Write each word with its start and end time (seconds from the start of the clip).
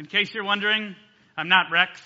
In 0.00 0.06
case 0.06 0.32
you're 0.32 0.44
wondering, 0.44 0.96
I'm 1.36 1.50
not 1.50 1.66
Rex. 1.70 2.00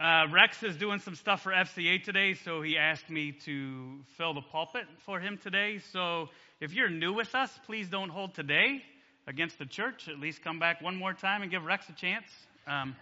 Uh, 0.00 0.24
Rex 0.32 0.60
is 0.64 0.76
doing 0.76 0.98
some 0.98 1.14
stuff 1.14 1.42
for 1.42 1.52
FCA 1.52 2.02
today, 2.02 2.34
so 2.44 2.60
he 2.60 2.76
asked 2.76 3.08
me 3.08 3.30
to 3.44 4.00
fill 4.18 4.34
the 4.34 4.40
pulpit 4.40 4.82
for 5.06 5.20
him 5.20 5.38
today. 5.40 5.78
So 5.92 6.26
if 6.60 6.72
you're 6.72 6.90
new 6.90 7.12
with 7.12 7.32
us, 7.36 7.56
please 7.66 7.88
don't 7.88 8.08
hold 8.08 8.34
today 8.34 8.82
against 9.28 9.60
the 9.60 9.64
church. 9.64 10.08
At 10.08 10.18
least 10.18 10.42
come 10.42 10.58
back 10.58 10.82
one 10.82 10.96
more 10.96 11.14
time 11.14 11.42
and 11.42 11.52
give 11.52 11.62
Rex 11.62 11.88
a 11.88 11.92
chance. 11.92 12.26
Um, 12.66 12.96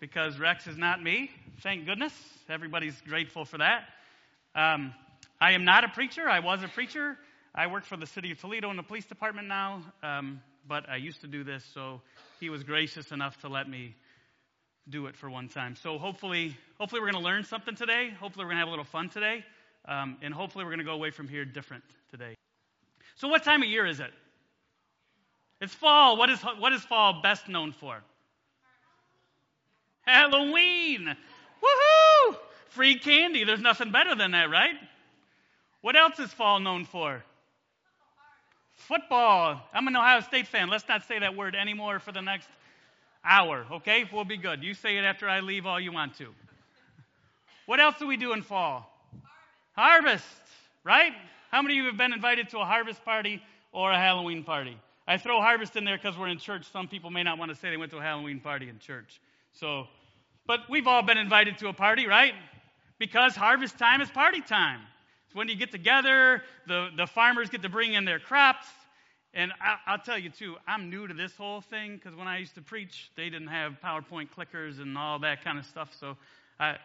because 0.00 0.36
Rex 0.40 0.66
is 0.66 0.76
not 0.76 1.00
me. 1.00 1.30
Thank 1.62 1.86
goodness. 1.86 2.12
Everybody's 2.48 3.00
grateful 3.02 3.44
for 3.44 3.58
that. 3.58 3.84
Um, 4.56 4.92
I 5.40 5.52
am 5.52 5.64
not 5.64 5.84
a 5.84 5.88
preacher. 5.88 6.28
I 6.28 6.40
was 6.40 6.64
a 6.64 6.68
preacher. 6.68 7.16
I 7.54 7.68
work 7.68 7.84
for 7.84 7.96
the 7.96 8.06
city 8.06 8.32
of 8.32 8.40
Toledo 8.40 8.70
in 8.70 8.76
the 8.76 8.82
police 8.82 9.06
department 9.06 9.46
now, 9.46 9.84
um, 10.02 10.40
but 10.68 10.88
I 10.88 10.96
used 10.96 11.20
to 11.20 11.28
do 11.28 11.44
this, 11.44 11.64
so 11.74 12.00
he 12.40 12.50
was 12.50 12.64
gracious 12.64 13.12
enough 13.12 13.38
to 13.42 13.48
let 13.48 13.68
me 13.68 13.94
do 14.88 15.06
it 15.06 15.14
for 15.14 15.30
one 15.30 15.48
time. 15.48 15.76
So 15.76 15.98
hopefully, 15.98 16.56
hopefully 16.78 17.00
we're 17.00 17.10
going 17.12 17.22
to 17.22 17.28
learn 17.28 17.44
something 17.44 17.76
today. 17.76 18.10
Hopefully 18.18 18.44
we're 18.44 18.50
going 18.50 18.56
to 18.56 18.60
have 18.60 18.68
a 18.68 18.70
little 18.70 18.84
fun 18.84 19.10
today, 19.10 19.44
um, 19.86 20.16
and 20.22 20.32
hopefully 20.32 20.64
we're 20.64 20.70
going 20.70 20.78
to 20.78 20.84
go 20.84 20.94
away 20.94 21.10
from 21.10 21.28
here 21.28 21.44
different 21.44 21.84
today. 22.10 22.34
So 23.16 23.28
what 23.28 23.44
time 23.44 23.62
of 23.62 23.68
year 23.68 23.86
is 23.86 24.00
it? 24.00 24.10
It's 25.60 25.74
fall. 25.74 26.16
What 26.16 26.30
is 26.30 26.40
what 26.40 26.72
is 26.72 26.80
fall 26.80 27.20
best 27.22 27.46
known 27.46 27.72
for? 27.72 28.02
Halloween. 30.02 31.14
Woohoo! 31.62 32.36
Free 32.70 32.98
candy. 32.98 33.44
There's 33.44 33.60
nothing 33.60 33.92
better 33.92 34.14
than 34.14 34.30
that, 34.30 34.48
right? 34.48 34.74
What 35.82 35.96
else 35.96 36.18
is 36.18 36.32
fall 36.32 36.60
known 36.60 36.86
for? 36.86 37.22
Football. 38.80 39.60
I'm 39.72 39.86
an 39.86 39.96
Ohio 39.96 40.20
State 40.20 40.46
fan. 40.46 40.68
Let's 40.68 40.88
not 40.88 41.06
say 41.06 41.18
that 41.18 41.36
word 41.36 41.54
anymore 41.54 41.98
for 41.98 42.12
the 42.12 42.22
next 42.22 42.48
hour, 43.24 43.66
okay? 43.70 44.08
We'll 44.12 44.24
be 44.24 44.36
good. 44.36 44.62
You 44.62 44.74
say 44.74 44.96
it 44.96 45.02
after 45.02 45.28
I 45.28 45.40
leave 45.40 45.66
all 45.66 45.78
you 45.78 45.92
want 45.92 46.16
to. 46.18 46.28
What 47.66 47.78
else 47.78 47.96
do 47.98 48.06
we 48.06 48.16
do 48.16 48.32
in 48.32 48.42
fall? 48.42 48.90
Harvest, 49.76 50.24
harvest 50.24 50.26
right? 50.82 51.12
How 51.50 51.62
many 51.62 51.74
of 51.74 51.84
you 51.84 51.84
have 51.84 51.96
been 51.96 52.12
invited 52.12 52.48
to 52.50 52.58
a 52.58 52.64
harvest 52.64 53.04
party 53.04 53.42
or 53.72 53.92
a 53.92 53.98
Halloween 53.98 54.44
party? 54.44 54.76
I 55.06 55.18
throw 55.18 55.40
harvest 55.40 55.76
in 55.76 55.84
there 55.84 55.96
because 55.96 56.16
we're 56.16 56.28
in 56.28 56.38
church. 56.38 56.66
Some 56.72 56.88
people 56.88 57.10
may 57.10 57.22
not 57.22 57.38
want 57.38 57.50
to 57.50 57.56
say 57.56 57.70
they 57.70 57.76
went 57.76 57.90
to 57.92 57.98
a 57.98 58.02
Halloween 58.02 58.40
party 58.40 58.68
in 58.68 58.78
church. 58.78 59.20
So, 59.52 59.86
but 60.46 60.60
we've 60.70 60.86
all 60.86 61.02
been 61.02 61.18
invited 61.18 61.58
to 61.58 61.68
a 61.68 61.72
party, 61.72 62.06
right? 62.06 62.34
Because 62.98 63.36
harvest 63.36 63.78
time 63.78 64.00
is 64.00 64.10
party 64.10 64.40
time. 64.40 64.80
It's 65.30 65.36
when 65.36 65.48
you 65.48 65.54
get 65.54 65.70
together, 65.70 66.42
the, 66.66 66.88
the 66.96 67.06
farmers 67.06 67.50
get 67.50 67.62
to 67.62 67.68
bring 67.68 67.94
in 67.94 68.04
their 68.04 68.18
crops. 68.18 68.66
And 69.32 69.52
I, 69.60 69.76
I'll 69.86 69.98
tell 69.98 70.18
you, 70.18 70.28
too, 70.28 70.56
I'm 70.66 70.90
new 70.90 71.06
to 71.06 71.14
this 71.14 71.36
whole 71.36 71.60
thing 71.60 71.94
because 71.94 72.18
when 72.18 72.26
I 72.26 72.38
used 72.38 72.56
to 72.56 72.62
preach, 72.62 73.12
they 73.16 73.30
didn't 73.30 73.46
have 73.46 73.76
PowerPoint 73.80 74.30
clickers 74.36 74.80
and 74.80 74.98
all 74.98 75.20
that 75.20 75.44
kind 75.44 75.56
of 75.56 75.66
stuff. 75.66 75.94
So 76.00 76.16
I, 76.58 76.78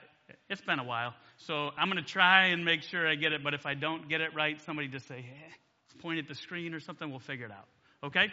it's 0.48 0.62
been 0.62 0.78
a 0.78 0.84
while. 0.84 1.16
So 1.38 1.72
I'm 1.76 1.90
going 1.90 2.04
to 2.04 2.08
try 2.08 2.50
and 2.50 2.64
make 2.64 2.84
sure 2.84 3.08
I 3.08 3.16
get 3.16 3.34
it. 3.34 3.44
But 3.44 3.56
if 3.56 3.66
I 3.66 3.74
don't 3.74 4.08
get 4.08 4.22
it 4.22 4.36
right, 4.36 4.62
somebody 4.62 4.90
just 4.90 5.08
say, 5.08 5.22
hey, 5.24 5.56
point 6.00 6.20
at 6.20 6.28
the 6.28 6.36
screen 6.36 6.76
or 6.76 6.80
something. 6.80 7.10
We'll 7.10 7.18
figure 7.18 7.48
it 7.48 7.52
out. 7.52 7.66
Okay? 8.04 8.32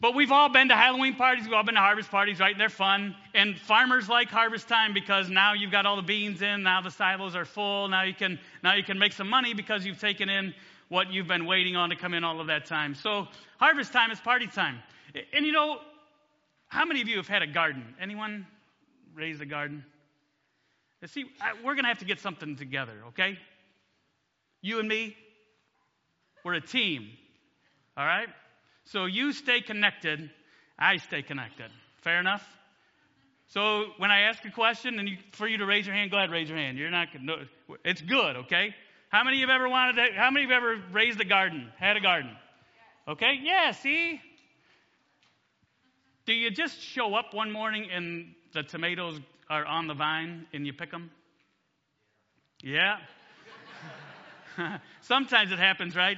But 0.00 0.14
we've 0.14 0.30
all 0.30 0.48
been 0.48 0.68
to 0.68 0.76
Halloween 0.76 1.16
parties, 1.16 1.44
we've 1.44 1.54
all 1.54 1.64
been 1.64 1.74
to 1.74 1.80
harvest 1.80 2.10
parties, 2.10 2.38
right? 2.38 2.52
And 2.52 2.60
they're 2.60 2.68
fun. 2.68 3.16
And 3.34 3.58
farmers 3.58 4.08
like 4.08 4.28
harvest 4.28 4.68
time 4.68 4.94
because 4.94 5.28
now 5.28 5.54
you've 5.54 5.72
got 5.72 5.86
all 5.86 5.96
the 5.96 6.02
beans 6.02 6.40
in, 6.40 6.62
now 6.62 6.80
the 6.80 6.90
silos 6.90 7.34
are 7.34 7.44
full, 7.44 7.88
now 7.88 8.02
you 8.02 8.14
can 8.14 8.38
now 8.62 8.74
you 8.74 8.84
can 8.84 8.98
make 8.98 9.12
some 9.12 9.28
money 9.28 9.54
because 9.54 9.84
you've 9.84 10.00
taken 10.00 10.28
in 10.28 10.54
what 10.88 11.12
you've 11.12 11.26
been 11.26 11.46
waiting 11.46 11.74
on 11.74 11.90
to 11.90 11.96
come 11.96 12.14
in 12.14 12.22
all 12.22 12.40
of 12.40 12.46
that 12.46 12.64
time. 12.64 12.94
So 12.94 13.26
harvest 13.58 13.92
time 13.92 14.10
is 14.10 14.20
party 14.20 14.46
time. 14.46 14.78
And 15.32 15.44
you 15.44 15.52
know, 15.52 15.80
how 16.68 16.84
many 16.84 17.00
of 17.00 17.08
you 17.08 17.16
have 17.16 17.28
had 17.28 17.42
a 17.42 17.46
garden? 17.46 17.94
Anyone 18.00 18.46
raise 19.14 19.40
a 19.40 19.46
garden? 19.46 19.84
See, 21.06 21.26
we're 21.64 21.74
going 21.74 21.84
to 21.84 21.88
have 21.88 21.98
to 21.98 22.04
get 22.04 22.20
something 22.20 22.56
together, 22.56 22.94
okay? 23.08 23.38
You 24.62 24.80
and 24.80 24.88
me, 24.88 25.16
we're 26.44 26.54
a 26.54 26.60
team, 26.60 27.08
all 27.96 28.04
right? 28.04 28.28
So 28.92 29.04
you 29.04 29.32
stay 29.32 29.60
connected, 29.60 30.30
I 30.78 30.96
stay 30.96 31.22
connected. 31.22 31.70
Fair 32.00 32.20
enough? 32.20 32.46
So 33.48 33.86
when 33.98 34.10
I 34.10 34.20
ask 34.22 34.42
a 34.46 34.50
question 34.50 34.98
and 34.98 35.08
you, 35.08 35.16
for 35.32 35.46
you 35.46 35.58
to 35.58 35.66
raise 35.66 35.86
your 35.86 35.94
hand, 35.94 36.10
go 36.10 36.16
ahead, 36.16 36.30
raise 36.30 36.48
your 36.48 36.58
hand. 36.58 36.78
You're 36.78 36.90
not 36.90 37.08
no, 37.20 37.36
it's 37.84 38.00
good, 38.00 38.36
okay? 38.36 38.74
How 39.10 39.24
many 39.24 39.36
of 39.36 39.40
you 39.40 39.46
have 39.48 39.54
ever 39.54 39.68
wanted 39.68 39.96
to, 39.96 40.14
how 40.16 40.30
many 40.30 40.44
of 40.44 40.50
you 40.50 40.54
have 40.54 40.62
ever 40.62 40.82
raised 40.92 41.20
a 41.20 41.24
garden, 41.24 41.70
had 41.78 41.96
a 41.98 42.00
garden? 42.00 42.30
Okay? 43.06 43.38
Yeah, 43.42 43.72
see? 43.72 44.20
Do 46.24 46.32
you 46.32 46.50
just 46.50 46.80
show 46.80 47.14
up 47.14 47.34
one 47.34 47.50
morning 47.52 47.90
and 47.90 48.34
the 48.52 48.62
tomatoes 48.62 49.20
are 49.50 49.66
on 49.66 49.86
the 49.86 49.94
vine 49.94 50.46
and 50.54 50.66
you 50.66 50.72
pick 50.72 50.90
them? 50.90 51.10
Yeah. 52.62 52.96
Sometimes 55.02 55.52
it 55.52 55.58
happens, 55.58 55.94
right? 55.94 56.16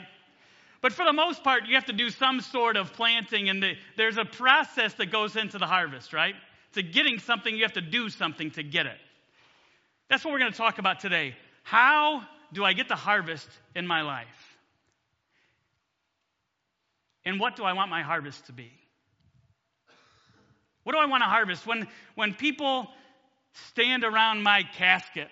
But 0.82 0.92
for 0.92 1.04
the 1.04 1.12
most 1.12 1.44
part, 1.44 1.66
you 1.66 1.74
have 1.74 1.86
to 1.86 1.92
do 1.92 2.08
some 2.08 2.40
sort 2.40 2.76
of 2.76 2.92
planting, 2.92 3.50
and 3.50 3.62
the, 3.62 3.74
there's 3.96 4.16
a 4.16 4.24
process 4.24 4.94
that 4.94 5.06
goes 5.12 5.36
into 5.36 5.58
the 5.58 5.66
harvest, 5.66 6.12
right? 6.12 6.34
To 6.72 6.82
getting 6.82 7.18
something, 7.18 7.54
you 7.54 7.62
have 7.62 7.74
to 7.74 7.82
do 7.82 8.08
something 8.08 8.50
to 8.52 8.62
get 8.62 8.86
it. 8.86 8.98
That's 10.08 10.24
what 10.24 10.32
we're 10.32 10.38
going 10.38 10.52
to 10.52 10.58
talk 10.58 10.78
about 10.78 11.00
today. 11.00 11.36
How 11.62 12.22
do 12.52 12.64
I 12.64 12.72
get 12.72 12.88
the 12.88 12.96
harvest 12.96 13.48
in 13.74 13.86
my 13.86 14.02
life? 14.02 14.26
And 17.24 17.38
what 17.38 17.56
do 17.56 17.64
I 17.64 17.74
want 17.74 17.90
my 17.90 18.02
harvest 18.02 18.46
to 18.46 18.52
be? 18.52 18.72
What 20.84 20.94
do 20.94 20.98
I 20.98 21.04
want 21.04 21.22
to 21.22 21.28
harvest? 21.28 21.66
When, 21.66 21.86
when 22.14 22.32
people 22.32 22.88
stand 23.68 24.02
around 24.02 24.42
my 24.42 24.62
casket, 24.62 25.28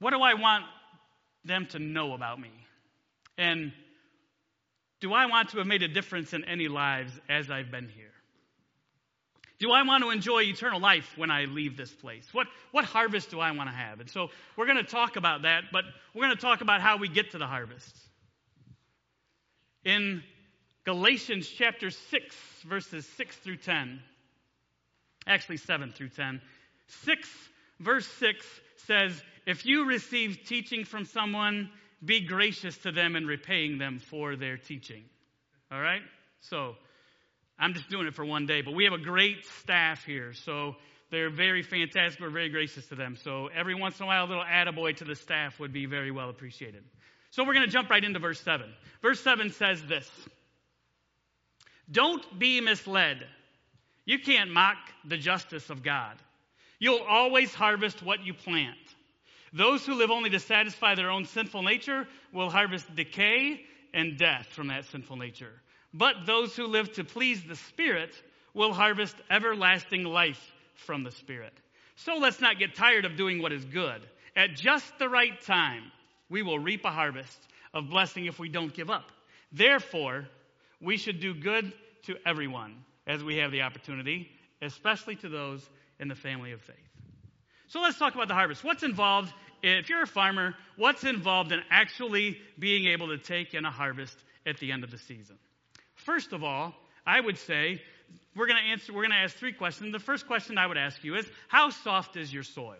what 0.00 0.10
do 0.10 0.20
I 0.20 0.34
want 0.34 0.64
them 1.46 1.66
to 1.70 1.78
know 1.78 2.14
about 2.14 2.40
me? 2.40 2.50
And 3.38 3.72
do 5.00 5.12
I 5.12 5.26
want 5.26 5.50
to 5.50 5.58
have 5.58 5.66
made 5.66 5.82
a 5.82 5.88
difference 5.88 6.32
in 6.32 6.44
any 6.44 6.68
lives 6.68 7.12
as 7.28 7.50
I've 7.50 7.70
been 7.70 7.88
here? 7.88 8.06
Do 9.58 9.72
I 9.72 9.82
want 9.82 10.04
to 10.04 10.10
enjoy 10.10 10.42
eternal 10.42 10.80
life 10.80 11.14
when 11.16 11.30
I 11.30 11.46
leave 11.46 11.76
this 11.76 11.90
place? 11.90 12.28
What, 12.32 12.46
what 12.72 12.84
harvest 12.84 13.30
do 13.30 13.40
I 13.40 13.52
want 13.52 13.70
to 13.70 13.74
have? 13.74 14.00
And 14.00 14.10
so 14.10 14.28
we're 14.56 14.66
going 14.66 14.76
to 14.76 14.84
talk 14.84 15.16
about 15.16 15.42
that, 15.42 15.64
but 15.72 15.84
we're 16.14 16.24
going 16.24 16.36
to 16.36 16.40
talk 16.40 16.60
about 16.60 16.82
how 16.82 16.98
we 16.98 17.08
get 17.08 17.30
to 17.30 17.38
the 17.38 17.46
harvest. 17.46 17.96
In 19.84 20.22
Galatians 20.84 21.48
chapter 21.48 21.90
6, 21.90 22.36
verses 22.68 23.08
6 23.16 23.36
through 23.36 23.56
10, 23.56 24.00
actually 25.26 25.56
7 25.56 25.90
through 25.90 26.10
10, 26.10 26.40
6, 27.04 27.28
verse 27.80 28.06
6 28.06 28.44
says, 28.86 29.22
if 29.46 29.64
you 29.64 29.86
receive 29.86 30.40
teaching 30.44 30.84
from 30.84 31.04
someone, 31.04 31.70
be 32.04 32.20
gracious 32.20 32.76
to 32.78 32.92
them 32.92 33.16
in 33.16 33.26
repaying 33.26 33.78
them 33.78 33.98
for 33.98 34.36
their 34.36 34.56
teaching. 34.56 35.04
All 35.70 35.80
right? 35.80 36.02
So, 36.40 36.74
I'm 37.58 37.72
just 37.72 37.88
doing 37.88 38.06
it 38.06 38.14
for 38.14 38.24
one 38.24 38.46
day, 38.46 38.60
but 38.60 38.74
we 38.74 38.84
have 38.84 38.92
a 38.92 38.98
great 38.98 39.46
staff 39.46 40.04
here. 40.04 40.32
So, 40.32 40.74
they're 41.10 41.30
very 41.30 41.62
fantastic. 41.62 42.20
We're 42.20 42.30
very 42.30 42.48
gracious 42.48 42.86
to 42.88 42.96
them. 42.96 43.16
So, 43.16 43.48
every 43.54 43.74
once 43.74 43.98
in 43.98 44.04
a 44.04 44.06
while, 44.06 44.24
a 44.24 44.28
little 44.28 44.44
attaboy 44.44 44.96
to 44.96 45.04
the 45.04 45.14
staff 45.14 45.58
would 45.60 45.72
be 45.72 45.86
very 45.86 46.10
well 46.10 46.28
appreciated. 46.28 46.82
So, 47.30 47.44
we're 47.44 47.54
going 47.54 47.66
to 47.66 47.72
jump 47.72 47.88
right 47.88 48.04
into 48.04 48.18
verse 48.18 48.40
7. 48.40 48.68
Verse 49.00 49.20
7 49.20 49.50
says 49.50 49.82
this 49.84 50.10
Don't 51.90 52.38
be 52.38 52.60
misled. 52.60 53.24
You 54.04 54.18
can't 54.18 54.52
mock 54.52 54.76
the 55.04 55.16
justice 55.16 55.70
of 55.70 55.82
God. 55.82 56.16
You'll 56.78 57.04
always 57.08 57.54
harvest 57.54 58.02
what 58.02 58.24
you 58.24 58.34
plant. 58.34 58.76
Those 59.52 59.86
who 59.86 59.94
live 59.94 60.10
only 60.10 60.30
to 60.30 60.40
satisfy 60.40 60.94
their 60.94 61.10
own 61.10 61.24
sinful 61.24 61.62
nature 61.62 62.06
will 62.32 62.50
harvest 62.50 62.94
decay 62.94 63.62
and 63.94 64.18
death 64.18 64.46
from 64.50 64.68
that 64.68 64.84
sinful 64.86 65.16
nature. 65.16 65.52
But 65.94 66.26
those 66.26 66.54
who 66.56 66.66
live 66.66 66.92
to 66.94 67.04
please 67.04 67.42
the 67.44 67.56
Spirit 67.56 68.14
will 68.54 68.72
harvest 68.72 69.16
everlasting 69.30 70.04
life 70.04 70.52
from 70.74 71.04
the 71.04 71.10
Spirit. 71.10 71.52
So 71.96 72.16
let's 72.16 72.40
not 72.40 72.58
get 72.58 72.74
tired 72.74 73.04
of 73.04 73.16
doing 73.16 73.40
what 73.40 73.52
is 73.52 73.64
good. 73.64 74.02
At 74.34 74.54
just 74.54 74.98
the 74.98 75.08
right 75.08 75.40
time, 75.40 75.90
we 76.28 76.42
will 76.42 76.58
reap 76.58 76.84
a 76.84 76.90
harvest 76.90 77.38
of 77.72 77.88
blessing 77.88 78.26
if 78.26 78.38
we 78.38 78.48
don't 78.48 78.74
give 78.74 78.90
up. 78.90 79.10
Therefore, 79.52 80.28
we 80.80 80.96
should 80.96 81.20
do 81.20 81.32
good 81.34 81.72
to 82.04 82.16
everyone 82.26 82.84
as 83.06 83.24
we 83.24 83.36
have 83.36 83.52
the 83.52 83.62
opportunity, 83.62 84.30
especially 84.60 85.16
to 85.16 85.28
those 85.28 85.68
in 85.98 86.08
the 86.08 86.14
family 86.14 86.52
of 86.52 86.60
faith. 86.60 86.95
So 87.68 87.80
let's 87.80 87.98
talk 87.98 88.14
about 88.14 88.28
the 88.28 88.34
harvest. 88.34 88.62
What's 88.62 88.82
involved 88.82 89.32
if 89.62 89.88
you're 89.88 90.02
a 90.02 90.06
farmer, 90.06 90.54
what's 90.76 91.04
involved 91.04 91.52
in 91.52 91.60
actually 91.70 92.38
being 92.58 92.86
able 92.86 93.08
to 93.08 93.18
take 93.18 93.54
in 93.54 93.64
a 93.64 93.70
harvest 93.70 94.16
at 94.44 94.58
the 94.58 94.70
end 94.70 94.84
of 94.84 94.90
the 94.90 94.98
season? 94.98 95.36
First 95.94 96.32
of 96.32 96.44
all, 96.44 96.74
I 97.06 97.20
would 97.20 97.38
say 97.38 97.82
we're 98.36 98.46
going 98.46 98.62
to 98.62 98.70
answer 98.70 98.92
we're 98.92 99.02
going 99.02 99.10
to 99.10 99.16
ask 99.16 99.36
three 99.36 99.52
questions. 99.52 99.92
The 99.92 99.98
first 99.98 100.26
question 100.26 100.58
I 100.58 100.66
would 100.66 100.76
ask 100.76 101.02
you 101.02 101.16
is 101.16 101.26
how 101.48 101.70
soft 101.70 102.16
is 102.16 102.32
your 102.32 102.42
soil? 102.42 102.76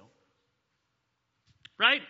Right? 1.79 2.03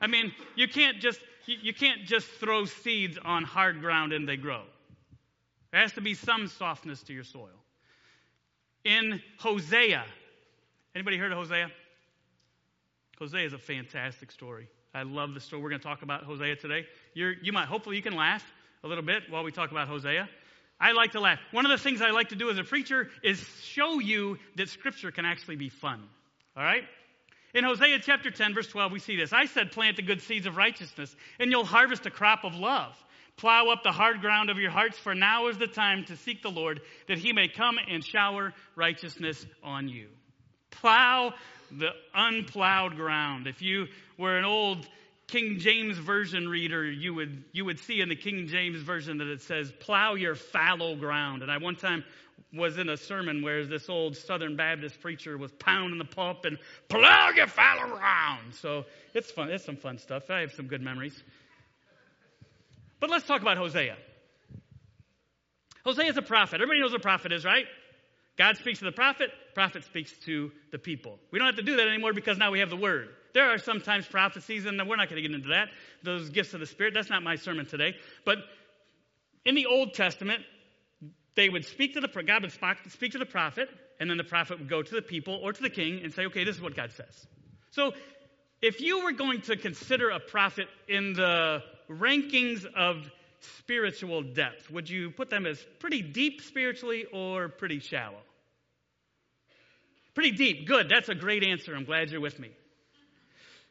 I 0.00 0.06
mean, 0.06 0.32
you 0.56 0.68
can't 0.68 1.00
just 1.00 1.20
you, 1.46 1.56
you 1.60 1.74
can't 1.74 2.04
just 2.04 2.26
throw 2.26 2.64
seeds 2.64 3.18
on 3.22 3.44
hard 3.44 3.80
ground 3.80 4.12
and 4.12 4.28
they 4.28 4.36
grow. 4.36 4.62
There 5.72 5.80
has 5.80 5.92
to 5.94 6.00
be 6.00 6.14
some 6.14 6.46
softness 6.46 7.02
to 7.04 7.12
your 7.12 7.24
soil. 7.24 7.48
In 8.84 9.20
Hosea, 9.38 10.04
anybody 10.94 11.16
heard 11.16 11.32
of 11.32 11.38
Hosea? 11.38 11.70
Hosea 13.18 13.46
is 13.46 13.52
a 13.52 13.58
fantastic 13.58 14.32
story. 14.32 14.68
I 14.94 15.02
love 15.02 15.34
the 15.34 15.40
story. 15.40 15.62
We're 15.62 15.70
going 15.70 15.80
to 15.80 15.86
talk 15.86 16.02
about 16.02 16.24
Hosea 16.24 16.56
today. 16.56 16.86
You're, 17.14 17.32
you 17.42 17.52
might, 17.52 17.66
hopefully, 17.66 17.96
you 17.96 18.02
can 18.02 18.14
laugh 18.14 18.44
a 18.82 18.88
little 18.88 19.04
bit 19.04 19.24
while 19.28 19.42
we 19.42 19.52
talk 19.52 19.70
about 19.70 19.88
Hosea. 19.88 20.28
I 20.80 20.92
like 20.92 21.12
to 21.12 21.20
laugh. 21.20 21.38
One 21.52 21.64
of 21.64 21.70
the 21.70 21.78
things 21.78 22.02
I 22.02 22.10
like 22.10 22.28
to 22.30 22.36
do 22.36 22.50
as 22.50 22.58
a 22.58 22.64
preacher 22.64 23.08
is 23.22 23.44
show 23.62 24.00
you 24.00 24.38
that 24.56 24.68
Scripture 24.68 25.10
can 25.10 25.24
actually 25.24 25.56
be 25.56 25.68
fun. 25.68 26.02
All 26.56 26.62
right? 26.62 26.84
In 27.54 27.64
Hosea 27.64 28.00
chapter 28.00 28.30
10, 28.30 28.54
verse 28.54 28.66
12, 28.68 28.92
we 28.92 28.98
see 28.98 29.16
this. 29.16 29.32
I 29.32 29.46
said, 29.46 29.70
Plant 29.70 29.96
the 29.96 30.02
good 30.02 30.20
seeds 30.20 30.46
of 30.46 30.56
righteousness, 30.56 31.14
and 31.38 31.50
you'll 31.50 31.64
harvest 31.64 32.04
a 32.06 32.10
crop 32.10 32.44
of 32.44 32.54
love. 32.54 32.92
Plow 33.36 33.68
up 33.68 33.82
the 33.82 33.92
hard 33.92 34.20
ground 34.20 34.50
of 34.50 34.58
your 34.58 34.70
hearts, 34.70 34.98
for 34.98 35.14
now 35.14 35.48
is 35.48 35.58
the 35.58 35.66
time 35.66 36.04
to 36.06 36.16
seek 36.16 36.42
the 36.42 36.50
Lord, 36.50 36.80
that 37.08 37.18
he 37.18 37.32
may 37.32 37.48
come 37.48 37.78
and 37.88 38.04
shower 38.04 38.52
righteousness 38.76 39.44
on 39.62 39.88
you. 39.88 40.08
Plow 40.80 41.34
the 41.70 41.90
unplowed 42.14 42.96
ground. 42.96 43.46
If 43.46 43.62
you 43.62 43.86
were 44.18 44.36
an 44.36 44.44
old 44.44 44.86
King 45.26 45.58
James 45.58 45.98
Version 45.98 46.48
reader, 46.48 46.84
you 46.84 47.14
would, 47.14 47.44
you 47.52 47.64
would 47.64 47.78
see 47.78 48.00
in 48.00 48.08
the 48.08 48.16
King 48.16 48.46
James 48.46 48.82
Version 48.82 49.18
that 49.18 49.28
it 49.28 49.42
says, 49.42 49.72
plow 49.80 50.14
your 50.14 50.34
fallow 50.34 50.94
ground. 50.94 51.42
And 51.42 51.50
I 51.50 51.58
one 51.58 51.76
time 51.76 52.04
was 52.52 52.78
in 52.78 52.88
a 52.88 52.96
sermon 52.96 53.42
where 53.42 53.64
this 53.64 53.88
old 53.88 54.16
Southern 54.16 54.56
Baptist 54.56 55.00
preacher 55.00 55.36
was 55.36 55.50
pounding 55.52 55.98
the 55.98 56.04
pulp 56.04 56.44
and 56.44 56.58
plow 56.88 57.30
your 57.30 57.46
fallow 57.46 57.96
ground. 57.96 58.54
So 58.54 58.84
it's 59.12 59.30
fun. 59.30 59.50
It's 59.50 59.64
some 59.64 59.76
fun 59.76 59.98
stuff. 59.98 60.30
I 60.30 60.40
have 60.40 60.52
some 60.52 60.66
good 60.66 60.82
memories. 60.82 61.20
But 63.00 63.10
let's 63.10 63.26
talk 63.26 63.42
about 63.42 63.56
Hosea. 63.56 63.96
Hosea 65.84 66.06
is 66.06 66.16
a 66.16 66.22
prophet. 66.22 66.56
Everybody 66.56 66.80
knows 66.80 66.92
what 66.92 67.00
a 67.00 67.02
prophet 67.02 67.32
is, 67.32 67.44
right? 67.44 67.66
God 68.36 68.56
speaks 68.56 68.80
to 68.80 68.84
the 68.84 68.92
prophet, 68.92 69.30
prophet 69.54 69.84
speaks 69.84 70.12
to 70.24 70.50
the 70.72 70.78
people. 70.78 71.18
We 71.30 71.38
don't 71.38 71.46
have 71.46 71.56
to 71.56 71.62
do 71.62 71.76
that 71.76 71.86
anymore 71.86 72.12
because 72.12 72.36
now 72.36 72.50
we 72.50 72.58
have 72.60 72.70
the 72.70 72.76
word. 72.76 73.10
There 73.32 73.50
are 73.50 73.58
sometimes 73.58 74.06
prophecies, 74.06 74.66
and 74.66 74.78
we're 74.88 74.96
not 74.96 75.08
going 75.08 75.22
to 75.22 75.28
get 75.28 75.34
into 75.34 75.48
that, 75.48 75.68
those 76.02 76.30
gifts 76.30 76.54
of 76.54 76.60
the 76.60 76.66
Spirit. 76.66 76.94
That's 76.94 77.10
not 77.10 77.22
my 77.22 77.36
sermon 77.36 77.66
today. 77.66 77.94
But 78.24 78.38
in 79.44 79.54
the 79.54 79.66
Old 79.66 79.94
Testament, 79.94 80.42
they 81.36 81.48
would 81.48 81.64
speak 81.64 81.94
to 81.94 82.00
the 82.00 82.08
God 82.22 82.42
would 82.42 82.52
speak 82.92 83.12
to 83.12 83.18
the 83.18 83.26
prophet, 83.26 83.68
and 84.00 84.08
then 84.08 84.16
the 84.16 84.24
prophet 84.24 84.58
would 84.58 84.68
go 84.68 84.82
to 84.82 84.94
the 84.94 85.02
people 85.02 85.34
or 85.42 85.52
to 85.52 85.62
the 85.62 85.70
king 85.70 86.00
and 86.02 86.12
say, 86.12 86.26
"Okay, 86.26 86.44
this 86.44 86.56
is 86.56 86.62
what 86.62 86.74
God 86.76 86.92
says." 86.92 87.26
So, 87.70 87.92
if 88.62 88.80
you 88.80 89.04
were 89.04 89.12
going 89.12 89.40
to 89.42 89.56
consider 89.56 90.10
a 90.10 90.20
prophet 90.20 90.68
in 90.88 91.12
the 91.12 91.62
rankings 91.88 92.64
of 92.64 93.10
spiritual 93.58 94.22
depth, 94.22 94.70
would 94.70 94.88
you 94.88 95.10
put 95.10 95.30
them 95.30 95.46
as 95.46 95.64
pretty 95.78 96.02
deep 96.02 96.42
spiritually 96.42 97.06
or 97.12 97.48
pretty 97.48 97.80
shallow? 97.80 98.20
Pretty 100.14 100.30
deep. 100.32 100.66
Good. 100.66 100.88
That's 100.88 101.08
a 101.08 101.14
great 101.14 101.42
answer. 101.42 101.74
I'm 101.74 101.84
glad 101.84 102.10
you're 102.10 102.20
with 102.20 102.38
me. 102.38 102.50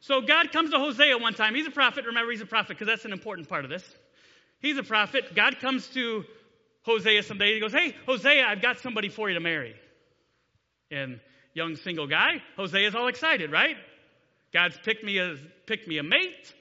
So 0.00 0.20
God 0.20 0.52
comes 0.52 0.70
to 0.70 0.78
Hosea 0.78 1.16
one 1.16 1.32
time. 1.32 1.54
He's 1.54 1.66
a 1.66 1.70
prophet. 1.70 2.04
Remember, 2.04 2.30
he's 2.30 2.42
a 2.42 2.46
prophet 2.46 2.70
because 2.70 2.86
that's 2.86 3.06
an 3.06 3.12
important 3.12 3.48
part 3.48 3.64
of 3.64 3.70
this. 3.70 3.84
He's 4.60 4.76
a 4.76 4.82
prophet. 4.82 5.34
God 5.34 5.58
comes 5.60 5.86
to 5.88 6.24
Hosea 6.82 7.22
someday. 7.22 7.54
He 7.54 7.60
goes, 7.60 7.72
Hey, 7.72 7.94
Hosea, 8.06 8.44
I've 8.46 8.60
got 8.60 8.78
somebody 8.78 9.08
for 9.08 9.28
you 9.28 9.34
to 9.34 9.40
marry. 9.40 9.74
And 10.90 11.20
young 11.54 11.76
single 11.76 12.06
guy, 12.06 12.42
Hosea's 12.56 12.94
all 12.94 13.08
excited, 13.08 13.50
right? 13.50 13.76
God's 14.52 14.76
picked 14.84 15.04
me 15.04 15.18
a, 15.18 15.36
picked 15.66 15.88
me 15.88 15.98
a 15.98 16.02
mate. 16.02 16.52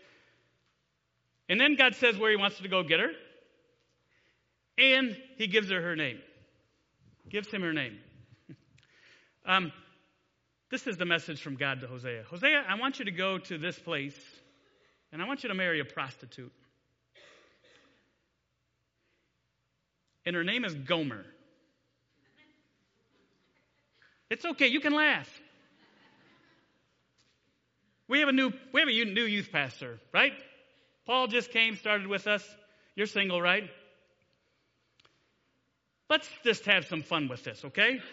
And 1.54 1.62
then 1.62 1.76
God 1.76 1.94
says 1.94 2.18
where 2.18 2.32
he 2.32 2.36
wants 2.36 2.58
to 2.58 2.68
go 2.68 2.82
get 2.82 3.00
her. 3.00 3.12
And 4.80 5.16
he 5.38 5.46
gives 5.46 5.70
her 5.70 5.80
her 5.80 5.96
name. 5.96 6.18
Gives 7.30 7.48
him 7.52 7.62
her 7.62 7.74
name. 7.74 8.00
um, 9.46 9.72
this 10.72 10.88
is 10.88 10.98
the 10.98 11.06
message 11.06 11.44
from 11.44 11.56
God 11.56 11.82
to 11.82 11.88
Hosea. 11.88 12.24
Hosea, 12.28 12.64
I 12.68 12.80
want 12.80 12.98
you 12.98 13.06
to 13.06 13.12
go 13.12 13.38
to 13.38 13.60
this 13.60 13.78
place 13.78 14.18
and 15.12 15.22
I 15.22 15.28
want 15.28 15.44
you 15.44 15.50
to 15.50 15.54
marry 15.54 15.80
a 15.80 15.86
prostitute. 15.86 16.52
And 20.26 20.36
her 20.36 20.44
name 20.44 20.66
is 20.66 20.74
Gomer. 20.74 21.24
It's 24.32 24.44
okay, 24.44 24.70
you 24.70 24.80
can 24.80 24.94
laugh. 24.96 25.30
We 28.08 28.22
have 28.22 28.30
a 28.30 28.34
new 28.34 28.52
we 28.74 28.82
have 28.82 28.90
a 28.90 29.06
new 29.06 29.26
youth 29.26 29.52
pastor, 29.52 30.00
right? 30.12 30.34
Paul 31.06 31.28
just 31.28 31.52
came, 31.52 31.76
started 31.76 32.08
with 32.08 32.28
us. 32.28 32.48
You're 32.96 33.08
single, 33.08 33.42
right? 33.42 33.70
Let's 36.10 36.30
just 36.44 36.66
have 36.66 36.86
some 36.86 37.02
fun 37.02 37.28
with 37.28 37.44
this, 37.44 37.66
okay? 37.66 38.00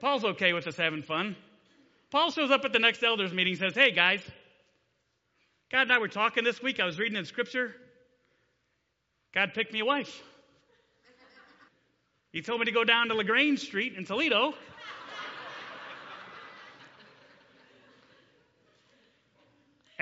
Paul's 0.00 0.24
okay 0.24 0.52
with 0.52 0.66
us 0.66 0.76
having 0.76 1.02
fun. 1.02 1.36
Paul 2.10 2.30
shows 2.30 2.50
up 2.50 2.64
at 2.64 2.72
the 2.72 2.78
next 2.78 3.02
elders 3.02 3.32
meeting 3.32 3.54
and 3.54 3.60
says, 3.60 3.74
Hey, 3.74 3.90
guys, 3.90 4.20
God 5.70 5.82
and 5.82 5.92
I 5.92 5.98
were 5.98 6.08
talking 6.08 6.44
this 6.44 6.62
week. 6.62 6.80
I 6.80 6.84
was 6.84 6.98
reading 6.98 7.16
in 7.16 7.24
Scripture. 7.24 7.74
God 9.32 9.54
picked 9.54 9.72
me 9.72 9.80
a 9.80 9.84
wife. 9.84 10.22
He 12.32 12.42
told 12.42 12.60
me 12.60 12.66
to 12.66 12.72
go 12.72 12.84
down 12.84 13.08
to 13.08 13.14
LaGrange 13.14 13.60
Street 13.60 13.94
in 13.96 14.04
Toledo 14.04 14.54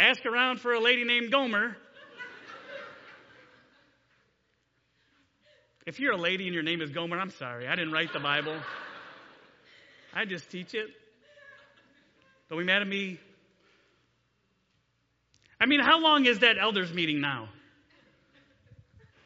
Ask 0.02 0.26
around 0.26 0.60
for 0.60 0.72
a 0.72 0.80
lady 0.80 1.04
named 1.04 1.30
Gomer. 1.30 1.76
If 5.86 6.00
you're 6.00 6.10
a 6.10 6.16
lady 6.16 6.46
and 6.46 6.54
your 6.54 6.64
name 6.64 6.82
is 6.82 6.90
Gomer, 6.90 7.20
I'm 7.20 7.30
sorry. 7.30 7.68
I 7.68 7.76
didn't 7.76 7.92
write 7.92 8.12
the 8.12 8.18
Bible. 8.18 8.56
I 10.12 10.24
just 10.24 10.50
teach 10.50 10.74
it. 10.74 10.88
Don't 12.50 12.58
be 12.58 12.64
mad 12.64 12.82
at 12.82 12.88
me. 12.88 13.20
I 15.60 15.66
mean, 15.66 15.78
how 15.78 16.00
long 16.00 16.26
is 16.26 16.40
that 16.40 16.56
elders 16.58 16.92
meeting 16.92 17.20
now? 17.20 17.48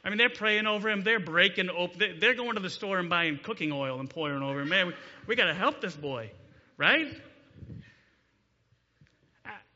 I 0.05 0.11
mean, 0.11 0.19
they're 0.19 0.29
praying 0.29 0.67
over 0.67 0.91
him. 0.91 1.03
They're 1.05 1.19
breaking 1.19 1.71
open. 1.71 2.19
They're 2.21 2.35
going 2.35 2.57
to 2.57 2.61
the 2.61 2.69
store 2.69 2.99
and 2.99 3.09
buying 3.09 3.39
cooking 3.43 3.73
oil 3.73 3.99
and 3.99 4.11
pouring 4.11 4.43
over 4.43 4.61
him. 4.61 4.69
Man, 4.69 4.89
we, 4.89 4.93
we 5.27 5.37
got 5.37 5.47
to 5.47 5.55
help 5.55 5.81
this 5.81 5.97
boy, 5.97 6.31
right? 6.77 7.17